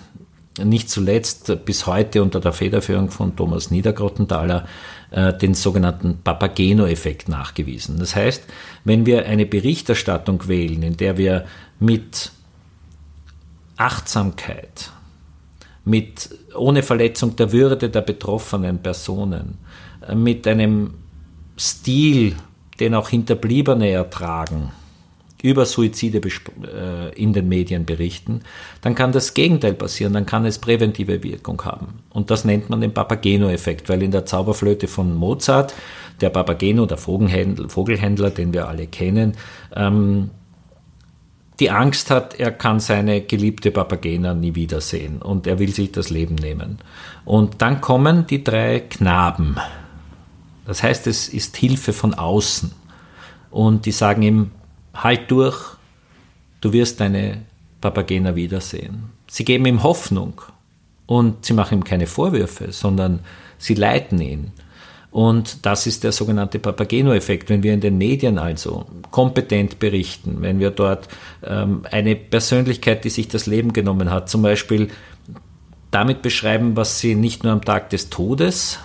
nicht 0.64 0.90
zuletzt 0.90 1.64
bis 1.64 1.86
heute 1.86 2.22
unter 2.22 2.40
der 2.40 2.52
Federführung 2.52 3.10
von 3.10 3.36
Thomas 3.36 3.70
Niedergrottenthaler 3.70 4.66
äh, 5.10 5.32
den 5.32 5.54
sogenannten 5.54 6.18
Papageno-Effekt 6.22 7.28
nachgewiesen. 7.28 7.98
Das 7.98 8.14
heißt, 8.14 8.44
wenn 8.84 9.06
wir 9.06 9.26
eine 9.26 9.46
Berichterstattung 9.46 10.48
wählen, 10.48 10.82
in 10.82 10.96
der 10.96 11.16
wir 11.16 11.46
mit 11.80 12.32
Achtsamkeit, 13.76 14.90
mit 15.84 16.30
ohne 16.54 16.82
Verletzung 16.82 17.36
der 17.36 17.52
Würde 17.52 17.88
der 17.88 18.02
betroffenen 18.02 18.78
Personen, 18.78 19.58
äh, 20.06 20.14
mit 20.14 20.46
einem 20.46 20.94
Stil 21.58 22.36
den 22.78 22.94
auch 22.94 23.08
Hinterbliebene 23.08 23.90
ertragen, 23.90 24.70
über 25.42 25.66
Suizide 25.66 26.20
äh, 26.20 27.14
in 27.14 27.32
den 27.32 27.48
Medien 27.48 27.86
berichten, 27.86 28.40
dann 28.80 28.94
kann 28.94 29.12
das 29.12 29.34
Gegenteil 29.34 29.74
passieren, 29.74 30.12
dann 30.12 30.26
kann 30.26 30.44
es 30.44 30.58
präventive 30.58 31.22
Wirkung 31.22 31.64
haben. 31.64 32.00
Und 32.10 32.30
das 32.30 32.44
nennt 32.44 32.70
man 32.70 32.80
den 32.80 32.92
Papageno-Effekt, 32.92 33.88
weil 33.88 34.02
in 34.02 34.10
der 34.10 34.26
Zauberflöte 34.26 34.88
von 34.88 35.14
Mozart, 35.14 35.74
der 36.20 36.30
Papageno, 36.30 36.86
der 36.86 36.98
Vogelhändler, 36.98 38.30
den 38.30 38.52
wir 38.52 38.68
alle 38.68 38.88
kennen, 38.88 39.34
ähm, 39.74 40.30
die 41.60 41.70
Angst 41.70 42.10
hat, 42.10 42.38
er 42.38 42.52
kann 42.52 42.78
seine 42.78 43.20
geliebte 43.20 43.72
Papagena 43.72 44.32
nie 44.32 44.54
wiedersehen 44.54 45.20
und 45.20 45.46
er 45.46 45.58
will 45.58 45.72
sich 45.72 45.90
das 45.90 46.08
Leben 46.08 46.36
nehmen. 46.36 46.78
Und 47.24 47.62
dann 47.62 47.80
kommen 47.80 48.26
die 48.28 48.44
drei 48.44 48.80
Knaben, 48.80 49.56
das 50.68 50.82
heißt, 50.82 51.06
es 51.06 51.28
ist 51.28 51.56
Hilfe 51.56 51.94
von 51.94 52.12
außen. 52.12 52.72
Und 53.50 53.86
die 53.86 53.90
sagen 53.90 54.20
ihm, 54.20 54.50
halt 54.98 55.30
durch, 55.30 55.58
du 56.60 56.72
wirst 56.72 57.00
deine 57.00 57.42
Papagena 57.80 58.34
wiedersehen. 58.34 59.10
Sie 59.28 59.44
geben 59.44 59.66
ihm 59.66 59.82
Hoffnung 59.82 60.40
und 61.06 61.44
sie 61.44 61.52
machen 61.52 61.78
ihm 61.78 61.84
keine 61.84 62.06
Vorwürfe, 62.06 62.72
sondern 62.72 63.20
sie 63.58 63.74
leiten 63.74 64.20
ihn. 64.20 64.52
Und 65.10 65.64
das 65.64 65.86
ist 65.86 66.04
der 66.04 66.12
sogenannte 66.12 66.58
Papageno-Effekt. 66.58 67.48
Wenn 67.48 67.62
wir 67.62 67.72
in 67.72 67.80
den 67.80 67.96
Medien 67.96 68.38
also 68.38 68.86
kompetent 69.10 69.78
berichten, 69.78 70.42
wenn 70.42 70.60
wir 70.60 70.70
dort 70.70 71.08
ähm, 71.42 71.82
eine 71.90 72.14
Persönlichkeit, 72.14 73.04
die 73.04 73.10
sich 73.10 73.28
das 73.28 73.46
Leben 73.46 73.72
genommen 73.72 74.10
hat, 74.10 74.28
zum 74.28 74.42
Beispiel 74.42 74.90
damit 75.90 76.20
beschreiben, 76.20 76.76
was 76.76 77.00
sie 77.00 77.14
nicht 77.14 77.42
nur 77.42 77.54
am 77.54 77.64
Tag 77.64 77.88
des 77.90 78.10
Todes 78.10 78.78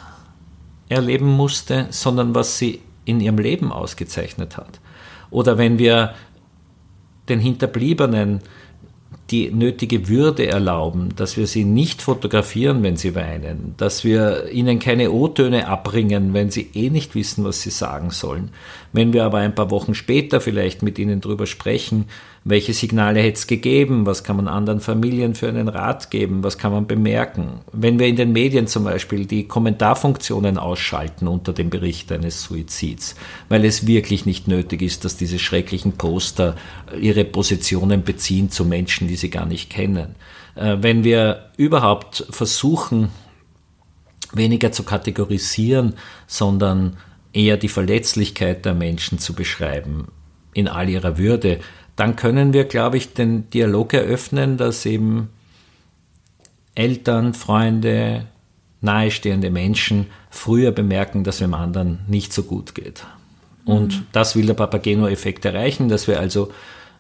erleben 0.88 1.28
musste, 1.28 1.88
sondern 1.90 2.34
was 2.34 2.58
sie 2.58 2.80
in 3.04 3.20
ihrem 3.20 3.38
Leben 3.38 3.74
ausgezeichnet 3.74 4.56
hat. 4.56 4.80
Oder 5.34 5.58
wenn 5.58 5.80
wir 5.80 6.14
den 7.28 7.40
Hinterbliebenen 7.40 8.42
die 9.32 9.50
nötige 9.50 10.10
Würde 10.10 10.46
erlauben, 10.46 11.10
dass 11.16 11.38
wir 11.38 11.48
sie 11.48 11.64
nicht 11.64 12.02
fotografieren, 12.02 12.84
wenn 12.84 12.98
sie 12.98 13.16
weinen, 13.16 13.74
dass 13.78 14.04
wir 14.04 14.50
ihnen 14.52 14.80
keine 14.80 15.12
O-Töne 15.12 15.68
abbringen, 15.68 16.34
wenn 16.34 16.52
sie 16.52 16.70
eh 16.74 16.90
nicht 16.90 17.16
wissen, 17.16 17.44
was 17.44 17.62
sie 17.62 17.72
sagen 17.72 18.12
sollen. 18.12 18.52
Wenn 18.92 19.14
wir 19.14 19.24
aber 19.24 19.40
ein 19.40 19.56
paar 19.56 19.72
Wochen 19.72 19.96
später 19.96 20.40
vielleicht 20.40 20.84
mit 20.84 21.00
ihnen 21.00 21.20
darüber 21.20 21.48
sprechen, 21.48 22.06
welche 22.46 22.74
Signale 22.74 23.22
hätte 23.22 23.38
es 23.38 23.48
gegeben? 23.48 24.06
Was 24.06 24.24
kann 24.24 24.36
man 24.36 24.50
anderen 24.50 24.82
Familien 24.82 25.34
für 25.34 25.48
einen 25.48 25.70
Rat 25.70 26.12
geben? 26.12 26.44
Was 26.44 26.58
kann 26.58 26.74
man 26.74 26.88
bemerken? 26.88 27.62
Wenn 27.72 28.00
wir 28.00 28.08
in 28.08 28.18
den 28.18 28.34
Medien 28.34 28.68
zum 28.68 28.84
Beispiel 28.84 29.26
die 29.26 29.48
Kommentarfunktionen 29.48 30.58
ausschalten 30.58 31.28
unter 31.28 31.54
dem 31.54 31.70
Bericht 31.70 32.12
eines 32.12 32.44
Suizids, 32.44 33.16
weil 33.48 33.64
es 33.64 33.88
wirklich 33.88 34.26
nicht 34.26 34.50
nötig 34.50 34.82
ist, 34.82 35.06
dass 35.06 35.16
diese 35.16 35.40
schrecklichen 35.40 35.94
Poster 35.94 36.56
ihre 37.00 37.24
Positionen 37.24 38.04
beziehen 38.04 38.50
zu 38.50 38.66
Menschen, 38.66 39.08
die 39.08 39.16
sie 39.16 39.30
gar 39.30 39.46
nicht 39.46 39.70
kennen. 39.70 40.16
Äh, 40.56 40.78
wenn 40.82 41.06
wir 41.06 41.50
überhaupt 41.56 42.26
versuchen, 42.30 43.10
weniger 44.34 44.74
zu 44.74 44.84
kategorisieren, 44.84 45.94
sondern 46.28 46.98
eher 47.32 47.56
die 47.56 47.70
Verletzlichkeit 47.70 48.66
der 48.66 48.74
Menschen 48.74 49.18
zu 49.18 49.34
beschreiben 49.34 50.08
in 50.54 50.68
all 50.68 50.90
ihrer 50.90 51.18
Würde, 51.18 51.60
dann 51.96 52.16
können 52.16 52.54
wir, 52.54 52.66
glaube 52.66 52.98
ich, 52.98 53.14
den 53.14 53.50
Dialog 53.50 53.94
eröffnen, 53.94 54.58
dass 54.58 54.86
eben 54.86 55.30
Eltern, 56.76 57.34
Freunde, 57.34 58.26
nahestehende 58.82 59.50
Menschen 59.50 60.08
früher 60.30 60.72
bemerken, 60.72 61.24
dass 61.24 61.36
es 61.36 61.40
dem 61.40 61.54
anderen 61.54 62.00
nicht 62.08 62.34
so 62.34 62.44
gut 62.44 62.76
geht. 62.76 63.06
Und 63.66 63.94
mhm. 64.00 64.06
das 64.12 64.36
will 64.36 64.46
der 64.46 64.56
Papageno-Effekt 64.56 65.46
erreichen, 65.46 65.88
dass 65.88 66.08
wir 66.08 66.20
also 66.20 66.52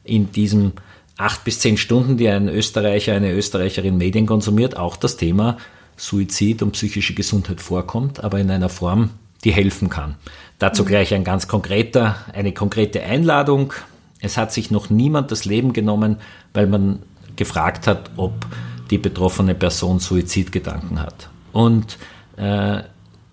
in 0.03 0.31
diesen 0.31 0.73
acht 1.17 1.43
bis 1.43 1.59
zehn 1.59 1.77
Stunden, 1.77 2.17
die 2.17 2.29
ein 2.29 2.47
Österreicher, 2.47 3.13
eine 3.13 3.33
Österreicherin 3.33 3.97
Medien 3.97 4.25
konsumiert, 4.25 4.77
auch 4.77 4.95
das 4.95 5.17
Thema 5.17 5.57
Suizid 5.97 6.63
und 6.63 6.71
psychische 6.71 7.13
Gesundheit 7.13 7.61
vorkommt, 7.61 8.23
aber 8.23 8.39
in 8.39 8.49
einer 8.49 8.69
Form, 8.69 9.11
die 9.43 9.51
helfen 9.51 9.89
kann. 9.89 10.15
Dazu 10.57 10.83
mhm. 10.83 10.87
gleich 10.87 11.13
ein 11.13 11.23
ganz 11.23 11.47
konkreter, 11.47 12.15
eine 12.33 12.53
konkrete 12.53 13.03
Einladung 13.03 13.73
es 14.23 14.37
hat 14.37 14.51
sich 14.51 14.71
noch 14.71 14.89
niemand 14.89 15.31
das 15.31 15.45
Leben 15.45 15.73
genommen, 15.73 16.17
weil 16.53 16.65
man 16.65 16.99
gefragt 17.35 17.85
hat, 17.85 18.09
ob 18.15 18.33
die 18.89 18.97
betroffene 18.97 19.53
Person 19.53 19.99
Suizidgedanken 19.99 20.99
hat. 20.99 21.29
Und 21.51 21.97
äh, 22.37 22.81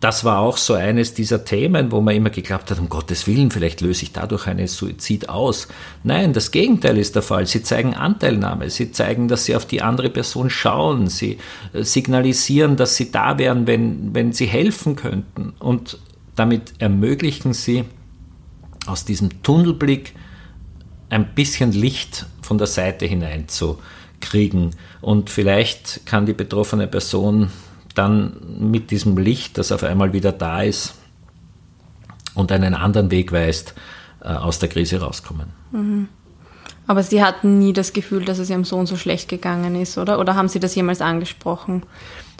das 0.01 0.25
war 0.25 0.41
auch 0.41 0.57
so 0.57 0.75
eines 0.75 1.15
dieser 1.15 1.45
Themen, 1.45 1.93
wo 1.93 2.01
man 2.01 2.17
immer 2.17 2.31
geglaubt 2.31 2.71
hat, 2.71 2.79
um 2.79 2.89
Gottes 2.89 3.27
Willen, 3.27 3.51
vielleicht 3.51 3.83
löse 3.83 4.03
ich 4.03 4.13
dadurch 4.13 4.47
einen 4.47 4.67
Suizid 4.67 5.29
aus. 5.29 5.69
Nein, 6.03 6.33
das 6.33 6.51
Gegenteil 6.51 6.97
ist 6.99 7.15
der 7.15 7.23
Fall. 7.23 7.47
Sie 7.47 7.63
zeigen 7.63 7.95
Anteilnahme, 7.95 8.69
sie 8.71 8.91
zeigen, 8.91 9.29
dass 9.29 9.45
sie 9.45 9.55
auf 9.55 9.67
die 9.67 9.83
andere 9.83 10.11
Person 10.11 10.51
schauen, 10.51 11.09
sie 11.09 11.39
äh, 11.73 11.85
signalisieren, 11.85 12.77
dass 12.77 12.97
sie 12.97 13.13
da 13.13 13.39
wären, 13.39 13.67
wenn, 13.67 14.13
wenn 14.15 14.33
sie 14.33 14.47
helfen 14.47 14.97
könnten. 14.97 15.53
Und 15.61 15.99
damit 16.35 16.73
ermöglichen 16.79 17.53
sie 17.53 17.85
aus 18.87 19.05
diesem 19.05 19.43
Tunnelblick 19.43 20.15
ein 21.11 21.35
bisschen 21.35 21.73
Licht 21.73 22.27
von 22.41 22.59
der 22.59 22.67
Seite 22.67 23.07
hineinzukriegen. 23.07 24.71
Und 25.01 25.31
vielleicht 25.31 26.07
kann 26.07 26.27
die 26.27 26.33
betroffene 26.33 26.87
Person 26.87 27.51
dann 27.95 28.37
mit 28.59 28.91
diesem 28.91 29.17
Licht, 29.19 29.59
das 29.59 29.73
auf 29.73 29.83
einmal 29.83 30.13
wieder 30.13 30.33
da 30.33 30.63
ist 30.63 30.95
und 32.35 32.53
einen 32.53 32.75
anderen 32.75 33.11
Weg 33.11 33.33
weist, 33.33 33.75
äh, 34.23 34.29
aus 34.29 34.59
der 34.59 34.69
Krise 34.69 35.01
rauskommen. 35.01 35.49
Mhm. 35.73 36.09
Aber 36.87 37.03
Sie 37.03 37.23
hatten 37.23 37.59
nie 37.59 37.73
das 37.73 37.93
Gefühl, 37.93 38.25
dass 38.25 38.39
es 38.39 38.51
Ihrem 38.51 38.65
Sohn 38.65 38.87
so 38.87 38.97
schlecht 38.97 39.29
gegangen 39.29 39.77
ist, 39.77 39.97
oder? 39.97 40.19
Oder 40.19 40.35
haben 40.35 40.49
Sie 40.49 40.59
das 40.59 40.75
jemals 40.75 41.01
angesprochen? 41.01 41.85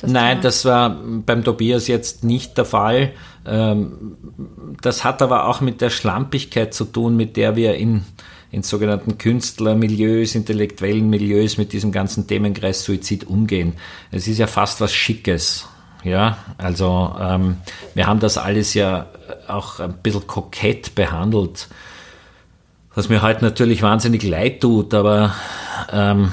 Nein, 0.03 0.41
das 0.41 0.65
war 0.65 0.91
beim 0.91 1.45
Tobias 1.45 1.87
jetzt 1.87 2.25
nicht 2.25 2.57
der 2.59 2.65
Fall. 2.65 3.13
Ähm, 3.47 4.17
das 4.81 5.05
hat 5.05 5.23
aber 5.23 5.47
auch 5.47 5.61
mit 5.61 5.81
der 5.81 5.91
Schlampigkeit 5.91 6.75
zu 6.75 6.85
tun, 6.85 7.17
mit 7.17 7.37
der 7.37 7.55
wir 7.55 7.75
in 7.75 8.05
in 8.53 8.63
sogenannten 8.63 9.19
Künstlermilieus, 9.19 10.35
intellektuellen 10.35 11.09
Milieus 11.09 11.57
mit 11.57 11.73
diesem 11.73 11.93
ganzen 11.93 12.27
Themenkreis 12.27 12.85
Suizid 12.85 13.25
umgehen. 13.25 13.75
Es 14.11 14.27
ist 14.27 14.39
ja 14.39 14.47
fast 14.47 14.81
was 14.81 14.93
Schickes. 14.93 15.69
Ja, 16.03 16.39
also 16.57 17.15
ähm, 17.21 17.59
wir 17.95 18.07
haben 18.07 18.21
das 18.21 18.39
alles 18.39 18.75
ja 18.75 19.07
auch 19.47 19.81
ein 19.81 19.95
bisschen 19.99 20.27
kokett 20.27 20.95
behandelt, 20.95 21.69
was 22.95 23.09
mir 23.09 23.23
heute 23.23 23.45
natürlich 23.45 23.83
wahnsinnig 23.83 24.23
leid 24.23 24.63
tut, 24.63 24.95
aber 24.95 25.35
ähm, 25.93 26.33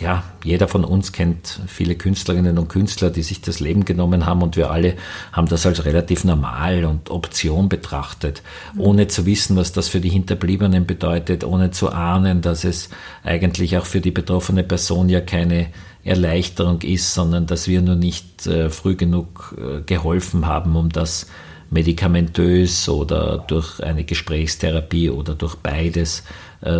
ja, 0.00 0.24
jeder 0.42 0.68
von 0.68 0.84
uns 0.84 1.12
kennt 1.12 1.60
viele 1.66 1.94
Künstlerinnen 1.94 2.58
und 2.58 2.68
Künstler, 2.68 3.10
die 3.10 3.22
sich 3.22 3.40
das 3.40 3.60
Leben 3.60 3.84
genommen 3.84 4.26
haben 4.26 4.42
und 4.42 4.56
wir 4.56 4.70
alle 4.70 4.96
haben 5.32 5.48
das 5.48 5.66
als 5.66 5.84
relativ 5.84 6.24
normal 6.24 6.84
und 6.84 7.10
Option 7.10 7.68
betrachtet, 7.68 8.42
ohne 8.76 9.06
zu 9.08 9.24
wissen, 9.26 9.56
was 9.56 9.72
das 9.72 9.88
für 9.88 10.00
die 10.00 10.08
Hinterbliebenen 10.08 10.86
bedeutet, 10.86 11.44
ohne 11.44 11.70
zu 11.70 11.90
ahnen, 11.90 12.42
dass 12.42 12.64
es 12.64 12.90
eigentlich 13.22 13.76
auch 13.76 13.86
für 13.86 14.00
die 14.00 14.10
betroffene 14.10 14.64
Person 14.64 15.08
ja 15.08 15.20
keine 15.20 15.68
Erleichterung 16.02 16.82
ist, 16.82 17.14
sondern 17.14 17.46
dass 17.46 17.68
wir 17.68 17.80
nur 17.80 17.96
nicht 17.96 18.46
äh, 18.46 18.70
früh 18.70 18.96
genug 18.96 19.56
äh, 19.58 19.80
geholfen 19.82 20.46
haben, 20.46 20.76
um 20.76 20.90
das 20.90 21.26
medikamentös 21.70 22.88
oder 22.88 23.38
durch 23.38 23.82
eine 23.82 24.04
Gesprächstherapie 24.04 25.10
oder 25.10 25.34
durch 25.34 25.56
beides 25.56 26.22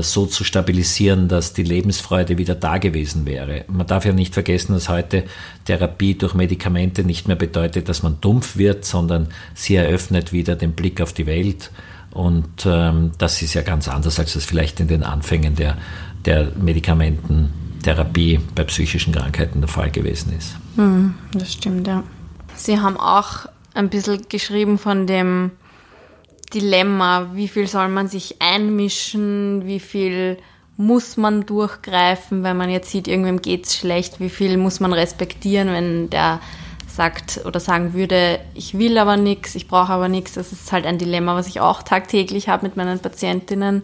so 0.00 0.26
zu 0.26 0.44
stabilisieren, 0.44 1.28
dass 1.28 1.52
die 1.52 1.62
Lebensfreude 1.62 2.38
wieder 2.38 2.54
da 2.54 2.78
gewesen 2.78 3.26
wäre. 3.26 3.64
Man 3.68 3.86
darf 3.86 4.06
ja 4.06 4.12
nicht 4.12 4.32
vergessen, 4.32 4.72
dass 4.72 4.88
heute 4.88 5.24
Therapie 5.66 6.14
durch 6.14 6.34
Medikamente 6.34 7.04
nicht 7.04 7.28
mehr 7.28 7.36
bedeutet, 7.36 7.88
dass 7.88 8.02
man 8.02 8.18
dumpf 8.20 8.56
wird, 8.56 8.84
sondern 8.84 9.28
sie 9.54 9.74
eröffnet 9.74 10.32
wieder 10.32 10.56
den 10.56 10.72
Blick 10.72 11.00
auf 11.00 11.12
die 11.12 11.26
Welt. 11.26 11.70
Und 12.12 12.64
ähm, 12.64 13.10
das 13.18 13.42
ist 13.42 13.54
ja 13.54 13.62
ganz 13.62 13.88
anders, 13.88 14.18
als 14.18 14.34
das 14.34 14.44
vielleicht 14.44 14.80
in 14.80 14.88
den 14.88 15.02
Anfängen 15.02 15.56
der, 15.56 15.76
der 16.24 16.52
Medikamententherapie 16.56 18.40
bei 18.54 18.64
psychischen 18.64 19.12
Krankheiten 19.12 19.60
der 19.60 19.68
Fall 19.68 19.90
gewesen 19.90 20.32
ist. 20.38 20.56
Hm, 20.76 21.14
das 21.32 21.52
stimmt, 21.52 21.86
ja. 21.86 22.04
Sie 22.54 22.78
haben 22.78 22.96
auch 22.96 23.46
ein 23.74 23.90
bisschen 23.90 24.22
geschrieben 24.28 24.78
von 24.78 25.06
dem 25.06 25.50
Dilemma, 26.54 27.30
wie 27.34 27.48
viel 27.48 27.66
soll 27.66 27.88
man 27.88 28.08
sich 28.08 28.40
einmischen, 28.40 29.66
wie 29.66 29.80
viel 29.80 30.38
muss 30.76 31.16
man 31.16 31.46
durchgreifen, 31.46 32.42
wenn 32.42 32.56
man 32.56 32.70
jetzt 32.70 32.90
sieht, 32.90 33.08
irgendwem 33.08 33.42
geht's 33.42 33.76
schlecht, 33.76 34.20
wie 34.20 34.30
viel 34.30 34.56
muss 34.56 34.80
man 34.80 34.92
respektieren, 34.92 35.68
wenn 35.68 36.10
der 36.10 36.40
sagt 36.88 37.40
oder 37.44 37.60
sagen 37.60 37.92
würde, 37.92 38.38
ich 38.54 38.78
will 38.78 38.98
aber 38.98 39.16
nichts, 39.16 39.54
ich 39.54 39.68
brauche 39.68 39.92
aber 39.92 40.08
nichts. 40.08 40.34
Das 40.34 40.52
ist 40.52 40.70
halt 40.72 40.86
ein 40.86 40.98
Dilemma, 40.98 41.34
was 41.34 41.48
ich 41.48 41.60
auch 41.60 41.82
tagtäglich 41.82 42.48
habe 42.48 42.66
mit 42.66 42.76
meinen 42.76 43.00
Patientinnen, 43.00 43.82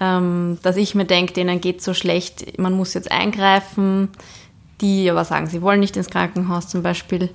ähm, 0.00 0.58
dass 0.62 0.76
ich 0.76 0.94
mir 0.94 1.04
denke, 1.04 1.32
denen 1.32 1.60
geht 1.60 1.82
so 1.82 1.94
schlecht, 1.94 2.58
man 2.58 2.72
muss 2.72 2.94
jetzt 2.94 3.10
eingreifen, 3.10 4.08
die 4.80 5.10
aber 5.10 5.24
sagen, 5.24 5.46
sie 5.46 5.62
wollen 5.62 5.80
nicht 5.80 5.96
ins 5.96 6.10
Krankenhaus 6.10 6.68
zum 6.68 6.82
Beispiel. 6.82 7.30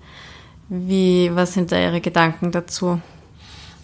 Wie, 0.70 1.32
was 1.34 1.54
sind 1.54 1.72
da 1.72 1.80
Ihre 1.80 2.02
Gedanken 2.02 2.52
dazu? 2.52 3.02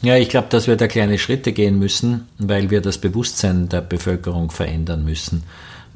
Ja, 0.01 0.15
ich 0.15 0.29
glaube, 0.29 0.47
dass 0.49 0.67
wir 0.67 0.77
da 0.77 0.87
kleine 0.87 1.17
Schritte 1.17 1.51
gehen 1.51 1.77
müssen, 1.77 2.27
weil 2.37 2.69
wir 2.69 2.79
das 2.81 2.97
Bewusstsein 2.97 3.67
der 3.67 3.81
Bevölkerung 3.81 4.49
verändern 4.49 5.03
müssen. 5.03 5.43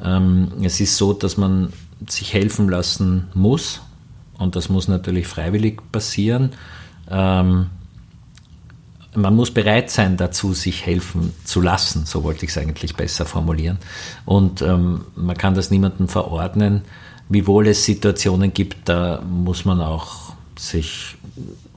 Ähm, 0.04 0.52
es 0.62 0.82
ist 0.82 0.98
so, 0.98 1.14
dass 1.14 1.38
man 1.38 1.72
sich 2.10 2.34
helfen 2.34 2.68
lassen 2.68 3.30
muss 3.34 3.82
und 4.38 4.58
das 4.58 4.68
muss 4.68 4.90
natürlich 4.90 5.28
freiwillig 5.28 5.82
passieren. 5.94 6.52
Ähm, 7.10 7.68
man 9.16 9.36
muss 9.36 9.52
bereit 9.52 9.90
sein 9.90 10.18
dazu, 10.18 10.54
sich 10.54 10.86
helfen 10.86 11.34
zu 11.46 11.62
lassen, 11.62 12.06
so 12.06 12.24
wollte 12.24 12.46
ich 12.46 12.52
es 12.52 12.58
eigentlich 12.58 12.96
besser 12.96 13.26
formulieren. 13.26 13.78
Und 14.26 14.62
ähm, 14.62 15.06
man 15.16 15.38
kann 15.38 15.54
das 15.54 15.72
niemandem 15.72 16.10
verordnen, 16.10 16.82
wiewohl 17.30 17.68
es 17.68 17.86
Situationen 17.86 18.54
gibt, 18.54 18.90
da 18.90 19.22
muss 19.22 19.66
man 19.66 19.80
auch 19.80 20.34
sich 20.58 21.16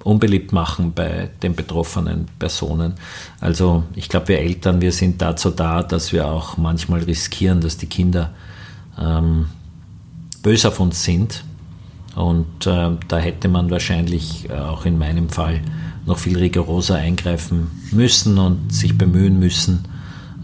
unbeliebt 0.07 0.53
machen 0.53 0.93
bei 0.95 1.31
den 1.43 1.55
betroffenen 1.55 2.27
Personen. 2.39 2.95
Also 3.41 3.83
ich 3.95 4.09
glaube, 4.09 4.29
wir 4.29 4.39
Eltern, 4.39 4.81
wir 4.81 4.93
sind 4.93 5.21
dazu 5.21 5.51
da, 5.51 5.83
dass 5.83 6.13
wir 6.13 6.27
auch 6.27 6.57
manchmal 6.57 7.03
riskieren, 7.03 7.61
dass 7.61 7.77
die 7.77 7.87
Kinder 7.87 8.31
ähm, 8.99 9.47
böse 10.43 10.69
auf 10.69 10.79
uns 10.81 11.03
sind 11.03 11.43
Und 12.15 12.67
äh, 12.67 12.91
da 13.09 13.19
hätte 13.19 13.49
man 13.49 13.71
wahrscheinlich 13.71 14.49
äh, 14.49 14.55
auch 14.55 14.87
in 14.87 14.97
meinem 14.97 15.29
Fall 15.29 15.61
noch 16.07 16.19
viel 16.19 16.39
rigoroser 16.39 16.97
eingreifen 16.97 17.67
müssen 17.93 18.39
und 18.39 18.73
sich 18.73 18.97
bemühen 18.97 19.39
müssen, 19.39 19.87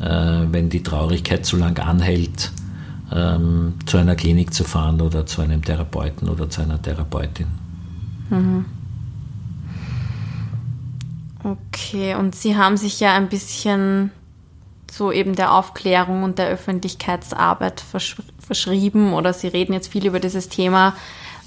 äh, 0.01 0.47
wenn 0.51 0.69
die 0.69 0.83
Traurigkeit 0.83 1.47
zu 1.47 1.57
lang 1.57 1.79
anhält, 1.79 2.53
ähm, 3.11 3.75
zu 3.87 3.97
einer 3.97 4.17
Klinik 4.17 4.53
zu 4.53 4.65
fahren 4.65 5.01
oder 5.01 5.25
zu 5.25 5.41
einem 5.41 5.63
Therapeuten 5.63 6.29
oder 6.29 6.51
zu 6.51 6.61
einer 6.63 6.81
Therapeutin. 6.83 7.47
Mhm. 8.29 8.65
Okay, 11.45 12.15
und 12.15 12.35
Sie 12.35 12.57
haben 12.57 12.77
sich 12.77 13.01
ja 13.01 13.15
ein 13.15 13.29
bisschen 13.29 14.11
so 14.91 15.11
eben 15.11 15.35
der 15.35 15.55
Aufklärung 15.55 16.23
und 16.23 16.39
der 16.39 16.49
Öffentlichkeitsarbeit 16.49 17.81
versch 17.81 18.17
verschrieben 18.39 19.15
oder 19.15 19.33
Sie 19.33 19.49
reden 19.49 19.73
jetzt 19.73 19.89
viel 19.89 20.07
über 20.07 20.21
dieses 20.21 20.49
Thema, 20.49 20.95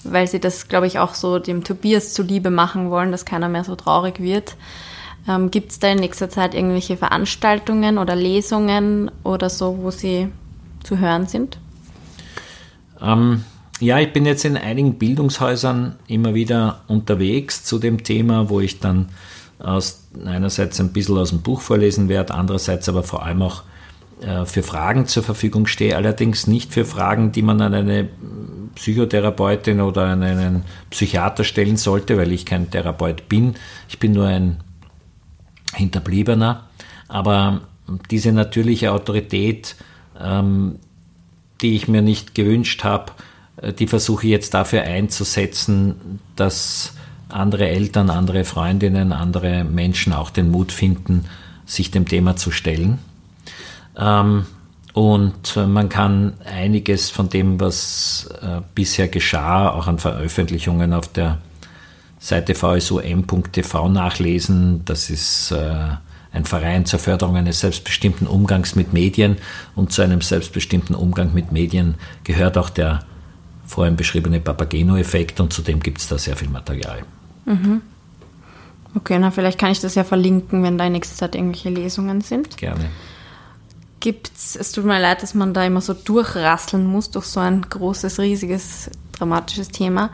weil 0.03 0.27
Sie 0.27 0.39
das, 0.39 0.67
glaube 0.67 0.87
ich, 0.87 0.99
auch 0.99 1.13
so 1.13 1.39
dem 1.39 1.63
Tobias 1.63 2.13
zuliebe 2.13 2.49
machen 2.49 2.89
wollen, 2.89 3.11
dass 3.11 3.25
keiner 3.25 3.49
mehr 3.49 3.63
so 3.63 3.75
traurig 3.75 4.19
wird. 4.19 4.55
Ähm, 5.27 5.51
Gibt 5.51 5.71
es 5.71 5.79
da 5.79 5.89
in 5.89 5.99
nächster 5.99 6.29
Zeit 6.29 6.53
irgendwelche 6.53 6.97
Veranstaltungen 6.97 7.97
oder 7.97 8.15
Lesungen 8.15 9.11
oder 9.23 9.49
so, 9.49 9.77
wo 9.81 9.91
Sie 9.91 10.29
zu 10.83 10.99
hören 10.99 11.27
sind? 11.27 11.57
Ähm, 13.01 13.43
ja, 13.79 13.99
ich 13.99 14.13
bin 14.13 14.25
jetzt 14.25 14.45
in 14.45 14.57
einigen 14.57 14.95
Bildungshäusern 14.95 15.95
immer 16.07 16.33
wieder 16.33 16.81
unterwegs 16.87 17.63
zu 17.63 17.77
dem 17.79 18.03
Thema, 18.03 18.49
wo 18.49 18.59
ich 18.59 18.79
dann 18.79 19.09
aus, 19.59 20.07
einerseits 20.25 20.79
ein 20.79 20.93
bisschen 20.93 21.17
aus 21.17 21.29
dem 21.29 21.41
Buch 21.41 21.61
vorlesen 21.61 22.09
werde, 22.09 22.33
andererseits 22.33 22.89
aber 22.89 23.03
vor 23.03 23.23
allem 23.23 23.41
auch 23.41 23.63
äh, 24.21 24.45
für 24.45 24.63
Fragen 24.63 25.07
zur 25.07 25.23
Verfügung 25.23 25.67
stehe, 25.67 25.95
allerdings 25.95 26.47
nicht 26.47 26.73
für 26.73 26.85
Fragen, 26.85 27.31
die 27.31 27.41
man 27.41 27.61
an 27.61 27.73
eine 27.73 28.09
Psychotherapeutin 28.75 29.81
oder 29.81 30.07
an 30.07 30.23
einen 30.23 30.63
Psychiater 30.89 31.43
stellen 31.43 31.77
sollte, 31.77 32.17
weil 32.17 32.31
ich 32.31 32.45
kein 32.45 32.69
Therapeut 32.69 33.29
bin. 33.29 33.55
Ich 33.87 33.99
bin 33.99 34.11
nur 34.11 34.27
ein 34.27 34.57
Hinterbliebener. 35.73 36.67
Aber 37.07 37.61
diese 38.09 38.31
natürliche 38.31 38.91
Autorität, 38.91 39.75
ähm, 40.19 40.79
die 41.61 41.75
ich 41.75 41.87
mir 41.87 42.01
nicht 42.01 42.35
gewünscht 42.35 42.83
habe, 42.83 43.13
äh, 43.57 43.73
die 43.73 43.87
versuche 43.87 44.25
ich 44.25 44.31
jetzt 44.31 44.53
dafür 44.53 44.83
einzusetzen, 44.83 46.19
dass 46.35 46.94
andere 47.29 47.67
Eltern, 47.69 48.09
andere 48.09 48.43
Freundinnen, 48.43 49.11
andere 49.11 49.63
Menschen 49.63 50.13
auch 50.13 50.29
den 50.29 50.51
Mut 50.51 50.71
finden, 50.71 51.25
sich 51.65 51.91
dem 51.91 52.07
Thema 52.07 52.35
zu 52.35 52.51
stellen. 52.51 52.99
Ähm, 53.97 54.45
und 54.93 55.55
man 55.57 55.89
kann 55.89 56.35
einiges 56.45 57.09
von 57.09 57.29
dem, 57.29 57.59
was 57.59 58.29
äh, 58.41 58.61
bisher 58.75 59.09
geschah, 59.09 59.69
auch 59.69 59.87
an 59.87 59.99
Veröffentlichungen 59.99 60.93
auf 60.93 61.09
der 61.09 61.39
Seite 62.17 62.55
vsom.tv 62.55 63.89
nachlesen. 63.89 64.83
Das 64.85 65.09
ist 65.09 65.51
äh, 65.51 65.89
ein 66.31 66.45
Verein 66.45 66.85
zur 66.85 66.99
Förderung 66.99 67.35
eines 67.35 67.59
selbstbestimmten 67.59 68.25
Umgangs 68.25 68.75
mit 68.75 68.93
Medien. 68.93 69.37
Und 69.75 69.91
zu 69.91 70.01
einem 70.01 70.21
selbstbestimmten 70.21 70.95
Umgang 70.95 71.33
mit 71.33 71.51
Medien 71.51 71.95
gehört 72.23 72.57
auch 72.57 72.69
der 72.69 73.01
vorhin 73.65 73.95
beschriebene 73.95 74.39
Papageno-Effekt 74.39 75.39
und 75.39 75.51
zudem 75.51 75.79
gibt 75.79 75.99
es 75.99 76.07
da 76.07 76.17
sehr 76.17 76.35
viel 76.35 76.49
Material. 76.49 77.03
Mhm. 77.45 77.81
Okay, 78.95 79.19
na 79.19 79.31
vielleicht 79.31 79.59
kann 79.59 79.71
ich 79.71 79.81
das 79.81 79.95
ja 79.95 80.03
verlinken, 80.03 80.63
wenn 80.63 80.77
da 80.77 80.85
in 80.85 80.93
nächster 80.93 81.15
Zeit 81.17 81.35
irgendwelche 81.35 81.69
Lesungen 81.69 82.21
sind. 82.21 82.57
Gerne. 82.57 82.89
Gibt's, 83.99 84.55
es 84.55 84.71
tut 84.71 84.85
mir 84.85 84.99
leid, 84.99 85.23
dass 85.23 85.33
man 85.33 85.53
da 85.53 85.65
immer 85.65 85.81
so 85.81 85.93
durchrasseln 85.93 86.85
muss 86.85 87.11
durch 87.11 87.25
so 87.25 87.39
ein 87.39 87.63
großes, 87.63 88.19
riesiges, 88.19 88.89
dramatisches 89.17 89.69
Thema. 89.69 90.11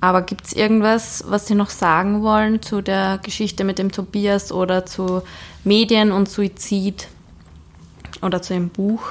Aber 0.00 0.22
gibt 0.22 0.46
es 0.46 0.52
irgendwas, 0.52 1.24
was 1.28 1.46
Sie 1.46 1.54
noch 1.54 1.70
sagen 1.70 2.22
wollen 2.22 2.60
zu 2.60 2.82
der 2.82 3.18
Geschichte 3.22 3.64
mit 3.64 3.78
dem 3.78 3.92
Tobias 3.92 4.52
oder 4.52 4.84
zu 4.84 5.22
Medien 5.64 6.12
und 6.12 6.28
Suizid 6.28 7.08
oder 8.20 8.42
zu 8.42 8.52
dem 8.52 8.68
Buch? 8.68 9.02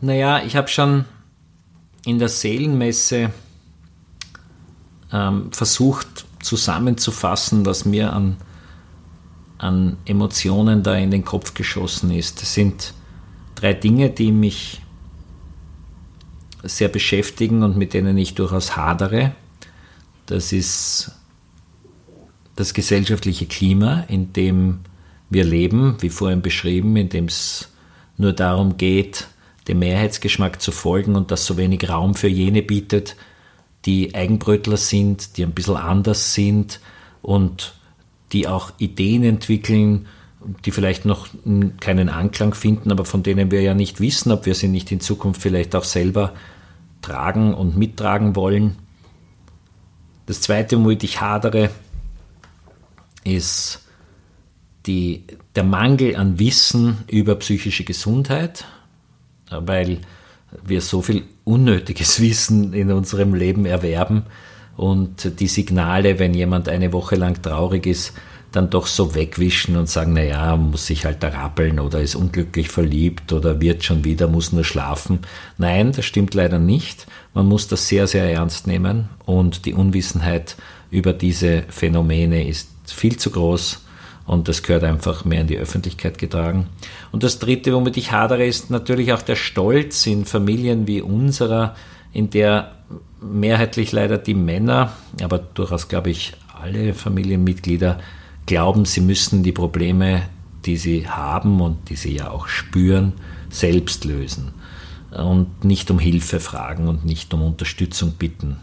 Naja, 0.00 0.42
ich 0.44 0.54
habe 0.54 0.68
schon 0.68 1.04
in 2.08 2.18
der 2.18 2.30
Seelenmesse 2.30 3.30
ähm, 5.12 5.52
versucht 5.52 6.24
zusammenzufassen, 6.40 7.66
was 7.66 7.84
mir 7.84 8.14
an, 8.14 8.38
an 9.58 9.98
Emotionen 10.06 10.82
da 10.82 10.94
in 10.94 11.10
den 11.10 11.22
Kopf 11.22 11.52
geschossen 11.52 12.10
ist. 12.10 12.40
Das 12.40 12.54
sind 12.54 12.94
drei 13.56 13.74
Dinge, 13.74 14.08
die 14.08 14.32
mich 14.32 14.80
sehr 16.62 16.88
beschäftigen 16.88 17.62
und 17.62 17.76
mit 17.76 17.92
denen 17.92 18.16
ich 18.16 18.34
durchaus 18.34 18.74
hadere. 18.74 19.32
Das 20.24 20.52
ist 20.52 21.12
das 22.56 22.72
gesellschaftliche 22.72 23.44
Klima, 23.44 24.04
in 24.08 24.32
dem 24.32 24.80
wir 25.28 25.44
leben, 25.44 25.96
wie 26.00 26.08
vorhin 26.08 26.40
beschrieben, 26.40 26.96
in 26.96 27.10
dem 27.10 27.26
es 27.26 27.68
nur 28.16 28.32
darum 28.32 28.78
geht, 28.78 29.28
dem 29.68 29.80
Mehrheitsgeschmack 29.80 30.60
zu 30.60 30.72
folgen 30.72 31.14
und 31.14 31.30
das 31.30 31.46
so 31.46 31.56
wenig 31.56 31.88
Raum 31.88 32.14
für 32.14 32.28
jene 32.28 32.62
bietet, 32.62 33.16
die 33.84 34.14
Eigenbrötler 34.14 34.76
sind, 34.76 35.36
die 35.36 35.44
ein 35.44 35.52
bisschen 35.52 35.76
anders 35.76 36.34
sind 36.34 36.80
und 37.22 37.74
die 38.32 38.48
auch 38.48 38.72
Ideen 38.78 39.22
entwickeln, 39.24 40.06
die 40.64 40.70
vielleicht 40.70 41.04
noch 41.04 41.28
keinen 41.80 42.08
Anklang 42.08 42.54
finden, 42.54 42.90
aber 42.90 43.04
von 43.04 43.22
denen 43.22 43.50
wir 43.50 43.62
ja 43.62 43.74
nicht 43.74 44.00
wissen, 44.00 44.32
ob 44.32 44.46
wir 44.46 44.54
sie 44.54 44.68
nicht 44.68 44.90
in 44.92 45.00
Zukunft 45.00 45.42
vielleicht 45.42 45.74
auch 45.74 45.84
selber 45.84 46.34
tragen 47.02 47.54
und 47.54 47.76
mittragen 47.76 48.36
wollen. 48.36 48.76
Das 50.26 50.40
Zweite, 50.40 50.76
womit 50.76 51.04
ich 51.04 51.20
hadere, 51.20 51.70
ist 53.24 53.84
die, 54.86 55.24
der 55.54 55.64
Mangel 55.64 56.16
an 56.16 56.38
Wissen 56.38 56.98
über 57.08 57.34
psychische 57.36 57.84
Gesundheit, 57.84 58.64
weil 59.50 59.98
wir 60.64 60.80
so 60.80 61.02
viel 61.02 61.24
unnötiges 61.44 62.20
Wissen 62.22 62.72
in 62.72 62.92
unserem 62.92 63.34
Leben 63.34 63.66
erwerben 63.66 64.24
und 64.76 65.40
die 65.40 65.48
Signale, 65.48 66.18
wenn 66.18 66.34
jemand 66.34 66.68
eine 66.68 66.92
Woche 66.92 67.16
lang 67.16 67.42
traurig 67.42 67.86
ist, 67.86 68.12
dann 68.52 68.70
doch 68.70 68.86
so 68.86 69.14
wegwischen 69.14 69.76
und 69.76 69.88
sagen, 69.88 70.14
naja, 70.14 70.56
muss 70.56 70.86
sich 70.86 71.04
halt 71.04 71.22
da 71.22 71.28
rappeln 71.28 71.80
oder 71.80 72.00
ist 72.00 72.14
unglücklich 72.14 72.68
verliebt 72.70 73.32
oder 73.32 73.60
wird 73.60 73.84
schon 73.84 74.04
wieder, 74.04 74.26
muss 74.26 74.52
nur 74.52 74.64
schlafen. 74.64 75.18
Nein, 75.58 75.92
das 75.92 76.06
stimmt 76.06 76.32
leider 76.32 76.58
nicht. 76.58 77.06
Man 77.34 77.46
muss 77.46 77.68
das 77.68 77.88
sehr, 77.88 78.06
sehr 78.06 78.32
ernst 78.32 78.66
nehmen 78.66 79.08
und 79.26 79.66
die 79.66 79.74
Unwissenheit 79.74 80.56
über 80.90 81.12
diese 81.12 81.64
Phänomene 81.68 82.48
ist 82.48 82.70
viel 82.86 83.18
zu 83.18 83.30
groß 83.30 83.84
und 84.28 84.46
das 84.46 84.62
gehört 84.62 84.84
einfach 84.84 85.24
mehr 85.24 85.40
in 85.40 85.46
die 85.46 85.56
Öffentlichkeit 85.56 86.18
getragen. 86.18 86.66
Und 87.10 87.24
das 87.24 87.38
Dritte, 87.38 87.74
womit 87.74 87.96
ich 87.96 88.12
hadere, 88.12 88.46
ist 88.46 88.70
natürlich 88.70 89.12
auch 89.14 89.22
der 89.22 89.36
Stolz 89.36 90.06
in 90.06 90.26
Familien 90.26 90.86
wie 90.86 91.00
unserer, 91.00 91.74
in 92.12 92.28
der 92.28 92.72
mehrheitlich 93.20 93.90
leider 93.90 94.18
die 94.18 94.34
Männer, 94.34 94.92
aber 95.22 95.38
durchaus 95.38 95.88
glaube 95.88 96.10
ich 96.10 96.34
alle 96.62 96.92
Familienmitglieder 96.92 97.98
glauben, 98.44 98.84
sie 98.84 99.00
müssen 99.00 99.42
die 99.42 99.52
Probleme, 99.52 100.22
die 100.66 100.76
sie 100.76 101.08
haben 101.08 101.60
und 101.60 101.88
die 101.88 101.96
sie 101.96 102.14
ja 102.14 102.30
auch 102.30 102.48
spüren, 102.48 103.14
selbst 103.48 104.04
lösen 104.04 104.52
und 105.10 105.64
nicht 105.64 105.90
um 105.90 105.98
Hilfe 105.98 106.38
fragen 106.38 106.86
und 106.86 107.04
nicht 107.06 107.32
um 107.32 107.42
Unterstützung 107.42 108.12
bitten. 108.12 108.58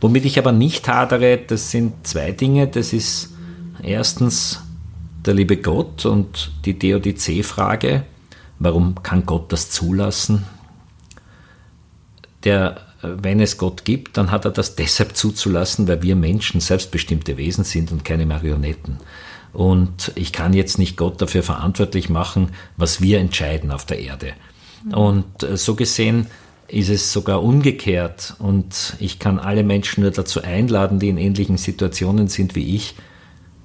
Womit 0.00 0.24
ich 0.26 0.38
aber 0.38 0.52
nicht 0.52 0.86
hadere, 0.86 1.38
das 1.38 1.72
sind 1.72 2.06
zwei 2.06 2.30
Dinge. 2.30 2.68
Das 2.68 2.92
ist 2.92 3.34
erstens 3.82 4.62
der 5.26 5.34
liebe 5.34 5.56
Gott 5.56 6.06
und 6.06 6.52
die 6.64 6.78
DODC-Frage, 6.78 8.04
warum 8.58 9.02
kann 9.02 9.26
Gott 9.26 9.52
das 9.52 9.70
zulassen? 9.70 10.44
Der, 12.44 12.80
wenn 13.02 13.40
es 13.40 13.58
Gott 13.58 13.84
gibt, 13.84 14.16
dann 14.16 14.30
hat 14.30 14.44
er 14.44 14.52
das 14.52 14.76
deshalb 14.76 15.16
zuzulassen, 15.16 15.88
weil 15.88 16.02
wir 16.02 16.16
Menschen 16.16 16.60
selbstbestimmte 16.60 17.36
Wesen 17.36 17.64
sind 17.64 17.92
und 17.92 18.04
keine 18.04 18.26
Marionetten. 18.26 18.98
Und 19.52 20.12
ich 20.14 20.32
kann 20.32 20.52
jetzt 20.52 20.78
nicht 20.78 20.96
Gott 20.96 21.20
dafür 21.20 21.42
verantwortlich 21.42 22.08
machen, 22.08 22.50
was 22.76 23.00
wir 23.00 23.18
entscheiden 23.18 23.70
auf 23.70 23.86
der 23.86 23.98
Erde. 24.00 24.34
Und 24.92 25.42
äh, 25.42 25.56
so 25.56 25.74
gesehen 25.74 26.26
ist 26.68 26.90
es 26.90 27.12
sogar 27.12 27.42
umgekehrt. 27.42 28.34
Und 28.38 28.96
ich 28.98 29.18
kann 29.18 29.38
alle 29.38 29.64
Menschen 29.64 30.02
nur 30.02 30.10
dazu 30.10 30.42
einladen, 30.42 30.98
die 30.98 31.08
in 31.08 31.18
ähnlichen 31.18 31.56
Situationen 31.56 32.28
sind 32.28 32.54
wie 32.54 32.74
ich, 32.74 32.94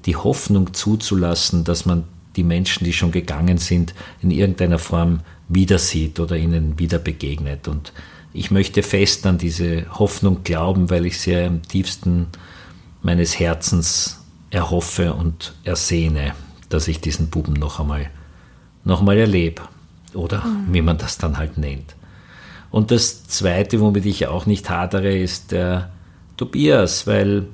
die 0.06 0.16
Hoffnung 0.16 0.74
zuzulassen, 0.74 1.64
dass 1.64 1.86
man 1.86 2.04
die 2.36 2.44
Menschen, 2.44 2.86
die 2.86 2.94
schon 2.94 3.12
gegangen 3.12 3.58
sind, 3.58 3.94
in 4.22 4.32
irgendeiner 4.32 4.80
Form 4.80 5.20
wieder 5.50 5.78
sieht 5.78 6.20
oder 6.20 6.38
ihnen 6.38 6.80
wieder 6.80 6.98
begegnet. 6.98 7.68
Und 7.68 7.92
ich 8.34 8.52
möchte 8.52 8.84
fest 8.84 9.26
an 9.26 9.38
diese 9.38 9.86
Hoffnung 10.00 10.44
glauben, 10.44 10.90
weil 10.90 11.06
ich 11.06 11.20
sie 11.20 11.34
im 11.34 11.62
tiefsten 11.64 12.28
meines 13.02 13.38
Herzens 13.40 14.24
erhoffe 14.50 15.14
und 15.14 15.54
ersehne, 15.64 16.34
dass 16.70 16.88
ich 16.88 17.02
diesen 17.02 17.30
Buben 17.30 17.54
noch 17.54 17.80
einmal, 17.80 18.10
noch 18.84 19.00
einmal 19.00 19.18
erlebe. 19.18 19.64
Oder 20.14 20.46
mhm. 20.46 20.74
wie 20.74 20.82
man 20.82 20.98
das 20.98 21.18
dann 21.18 21.38
halt 21.38 21.58
nennt. 21.58 21.96
Und 22.70 22.92
das 22.92 23.26
Zweite, 23.28 23.80
womit 23.82 24.06
ich 24.06 24.28
auch 24.28 24.46
nicht 24.46 24.70
hadere, 24.70 25.18
ist 25.18 25.52
der 25.52 25.92
Tobias, 26.38 27.06
weil 27.08 27.48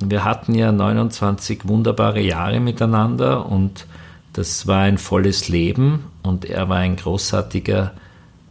wir 0.00 0.24
hatten 0.24 0.54
ja 0.54 0.72
29 0.72 1.68
wunderbare 1.68 2.20
Jahre 2.20 2.60
miteinander 2.60 3.46
und 3.46 3.86
das 4.32 4.66
war 4.66 4.82
ein 4.82 4.98
volles 4.98 5.48
Leben 5.48 6.04
und 6.22 6.44
er 6.44 6.68
war 6.68 6.78
ein 6.78 6.96
großartiger 6.96 7.92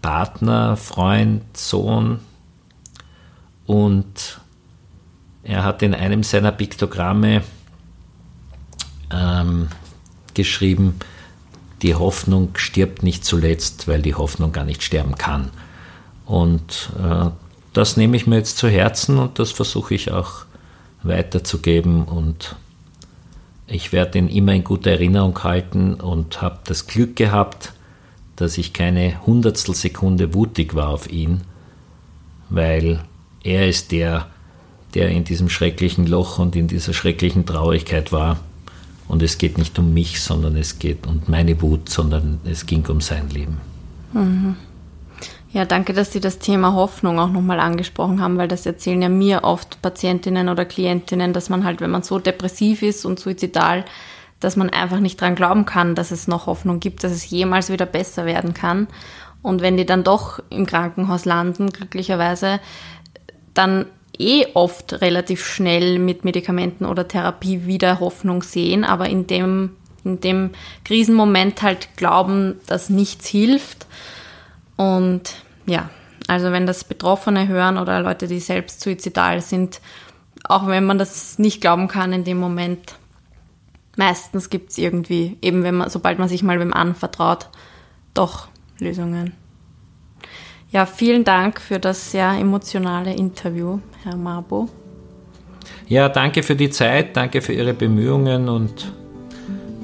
Partner, 0.01 0.77
Freund, 0.77 1.57
Sohn 1.57 2.19
und 3.65 4.39
er 5.43 5.63
hat 5.63 5.81
in 5.81 5.95
einem 5.95 6.23
seiner 6.23 6.51
Piktogramme 6.51 7.41
ähm, 9.11 9.69
geschrieben, 10.33 10.99
die 11.81 11.95
Hoffnung 11.95 12.49
stirbt 12.55 13.03
nicht 13.03 13.25
zuletzt, 13.25 13.87
weil 13.87 14.01
die 14.01 14.15
Hoffnung 14.15 14.51
gar 14.51 14.65
nicht 14.65 14.83
sterben 14.83 15.15
kann. 15.15 15.49
Und 16.25 16.91
äh, 17.01 17.29
das 17.73 17.97
nehme 17.97 18.17
ich 18.17 18.27
mir 18.27 18.35
jetzt 18.37 18.57
zu 18.57 18.67
Herzen 18.67 19.17
und 19.17 19.39
das 19.39 19.51
versuche 19.51 19.95
ich 19.95 20.11
auch 20.11 20.45
weiterzugeben 21.03 22.03
und 22.03 22.55
ich 23.67 23.91
werde 23.91 24.17
ihn 24.17 24.27
immer 24.27 24.53
in 24.53 24.63
guter 24.63 24.91
Erinnerung 24.91 25.43
halten 25.43 25.93
und 25.93 26.41
habe 26.41 26.59
das 26.65 26.87
Glück 26.87 27.15
gehabt, 27.15 27.73
dass 28.35 28.57
ich 28.57 28.73
keine 28.73 29.25
Hundertstel 29.25 29.75
Sekunde 29.75 30.33
wutig 30.33 30.73
war 30.73 30.89
auf 30.89 31.11
ihn, 31.11 31.41
weil 32.49 33.03
er 33.43 33.67
ist 33.67 33.91
der, 33.91 34.27
der 34.95 35.09
in 35.09 35.23
diesem 35.23 35.49
schrecklichen 35.49 36.07
Loch 36.07 36.39
und 36.39 36.55
in 36.55 36.67
dieser 36.67 36.93
schrecklichen 36.93 37.45
Traurigkeit 37.45 38.11
war. 38.11 38.39
Und 39.07 39.23
es 39.23 39.37
geht 39.37 39.57
nicht 39.57 39.77
um 39.79 39.93
mich, 39.93 40.21
sondern 40.21 40.55
es 40.55 40.79
geht 40.79 41.05
um 41.07 41.21
meine 41.27 41.61
Wut, 41.61 41.89
sondern 41.89 42.39
es 42.45 42.65
ging 42.65 42.85
um 42.87 43.01
sein 43.01 43.29
Leben. 43.29 43.57
Mhm. 44.13 44.55
Ja, 45.51 45.65
danke, 45.65 45.93
dass 45.93 46.13
Sie 46.13 46.19
das 46.19 46.37
Thema 46.37 46.75
Hoffnung 46.75 47.19
auch 47.19 47.31
nochmal 47.31 47.59
angesprochen 47.59 48.21
haben, 48.21 48.37
weil 48.37 48.47
das 48.47 48.67
erzählen 48.67 49.01
ja 49.01 49.09
mir 49.09 49.43
oft 49.43 49.81
Patientinnen 49.81 50.47
oder 50.47 50.63
Klientinnen, 50.63 51.33
dass 51.33 51.49
man 51.49 51.63
halt, 51.63 51.81
wenn 51.81 51.89
man 51.89 52.03
so 52.03 52.19
depressiv 52.19 52.83
ist 52.83 53.03
und 53.03 53.19
suizidal, 53.19 53.83
dass 54.39 54.55
man 54.55 54.69
einfach 54.69 54.99
nicht 54.99 55.19
dran 55.19 55.33
glauben 55.33 55.65
kann, 55.65 55.95
dass 55.95 56.11
es 56.11 56.27
noch 56.27 56.45
Hoffnung 56.45 56.79
gibt, 56.79 57.03
dass 57.03 57.11
es 57.11 57.27
jemals 57.27 57.71
wieder 57.71 57.87
besser 57.87 58.25
werden 58.25 58.53
kann. 58.53 58.87
Und 59.41 59.61
wenn 59.61 59.75
die 59.75 59.87
dann 59.87 60.03
doch 60.03 60.39
im 60.51 60.67
Krankenhaus 60.67 61.25
landen, 61.25 61.71
glücklicherweise, 61.71 62.59
dann 63.55 63.87
eh 64.19 64.45
oft 64.53 65.01
relativ 65.01 65.43
schnell 65.43 65.97
mit 65.97 66.25
Medikamenten 66.25 66.85
oder 66.85 67.07
Therapie 67.07 67.65
wieder 67.65 67.99
Hoffnung 67.99 68.43
sehen, 68.43 68.83
aber 68.83 69.09
in 69.09 69.25
dem, 69.25 69.71
in 70.03 70.19
dem 70.19 70.51
Krisenmoment 70.85 71.63
halt 71.63 71.97
glauben, 71.97 72.59
dass 72.67 72.91
nichts 72.91 73.25
hilft 73.25 73.87
und 74.79 75.35
ja, 75.65 75.89
also 76.29 76.53
wenn 76.53 76.65
das 76.65 76.85
Betroffene 76.85 77.49
hören 77.49 77.77
oder 77.77 77.99
Leute, 77.99 78.27
die 78.27 78.39
selbst 78.39 78.79
suizidal 78.79 79.41
sind, 79.41 79.81
auch 80.45 80.67
wenn 80.67 80.85
man 80.85 80.97
das 80.97 81.37
nicht 81.37 81.59
glauben 81.59 81.89
kann 81.89 82.13
in 82.13 82.23
dem 82.23 82.39
Moment, 82.39 82.95
meistens 83.97 84.49
gibt 84.49 84.69
es 84.69 84.77
irgendwie, 84.77 85.35
eben 85.41 85.63
wenn 85.63 85.75
man, 85.75 85.89
sobald 85.89 86.17
man 86.17 86.29
sich 86.29 86.43
mal 86.43 86.61
wem 86.61 86.73
anvertraut, 86.73 87.49
doch 88.13 88.47
Lösungen. 88.79 89.33
Ja, 90.71 90.85
vielen 90.85 91.25
Dank 91.25 91.59
für 91.59 91.79
das 91.79 92.11
sehr 92.11 92.31
emotionale 92.39 93.13
Interview, 93.13 93.79
Herr 94.03 94.15
Mabo. 94.15 94.69
Ja, 95.89 96.07
danke 96.07 96.41
für 96.41 96.55
die 96.55 96.69
Zeit, 96.69 97.17
danke 97.17 97.41
für 97.41 97.51
Ihre 97.51 97.73
Bemühungen 97.73 98.47
und 98.47 98.93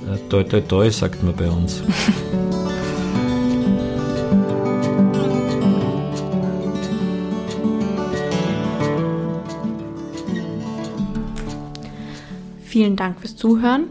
äh, 0.07 0.29
toi 0.29 0.43
toi 0.43 0.61
toi, 0.61 0.89
sagt 0.89 1.21
man 1.21 1.35
bei 1.35 1.49
uns. 1.49 1.83
Vielen 12.85 12.97
Dank 12.97 13.19
fürs 13.19 13.35
Zuhören. 13.35 13.89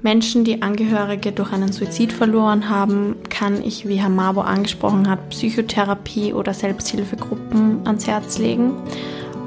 Menschen, 0.00 0.44
die 0.44 0.62
Angehörige 0.62 1.30
durch 1.30 1.52
einen 1.52 1.72
Suizid 1.72 2.10
verloren 2.10 2.70
haben, 2.70 3.16
kann 3.28 3.62
ich, 3.62 3.86
wie 3.86 3.96
Herr 3.96 4.08
Mabo 4.08 4.40
angesprochen 4.40 5.10
hat, 5.10 5.28
Psychotherapie 5.28 6.32
oder 6.32 6.54
Selbsthilfegruppen 6.54 7.80
ans 7.84 8.06
Herz 8.06 8.38
legen. 8.38 8.72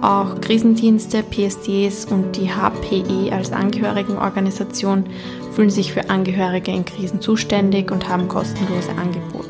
Auch 0.04 0.40
Krisendienste, 0.42 1.24
PSDs 1.24 2.06
und 2.06 2.36
die 2.36 2.52
HPE 2.52 3.34
als 3.34 3.52
Angehörigenorganisation 3.52 5.06
fühlen 5.54 5.72
sich 5.72 5.92
für 5.92 6.12
Angehörige 6.12 6.70
in 6.70 6.86
Krisen 6.86 7.20
zuständig 7.20 7.90
und 7.90 8.08
haben 8.08 8.28
kostenlose 8.28 8.92
Angebote. 8.92 9.47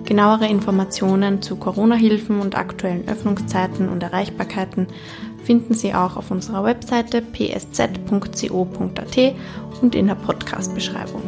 Genauere 0.07 0.47
Informationen 0.47 1.43
zu 1.43 1.57
Corona-Hilfen 1.57 2.41
und 2.41 2.57
aktuellen 2.57 3.07
Öffnungszeiten 3.07 3.91
und 3.91 4.03
Erreichbarkeiten 4.03 4.87
finden 5.45 5.75
Sie 5.75 5.93
auch 5.93 6.17
auf 6.17 6.31
unserer 6.31 6.65
Webseite 6.65 7.21
psz.co.at 7.21 9.35
und 9.83 9.95
in 9.95 10.07
der 10.07 10.15
Podcast-Beschreibung. 10.15 11.21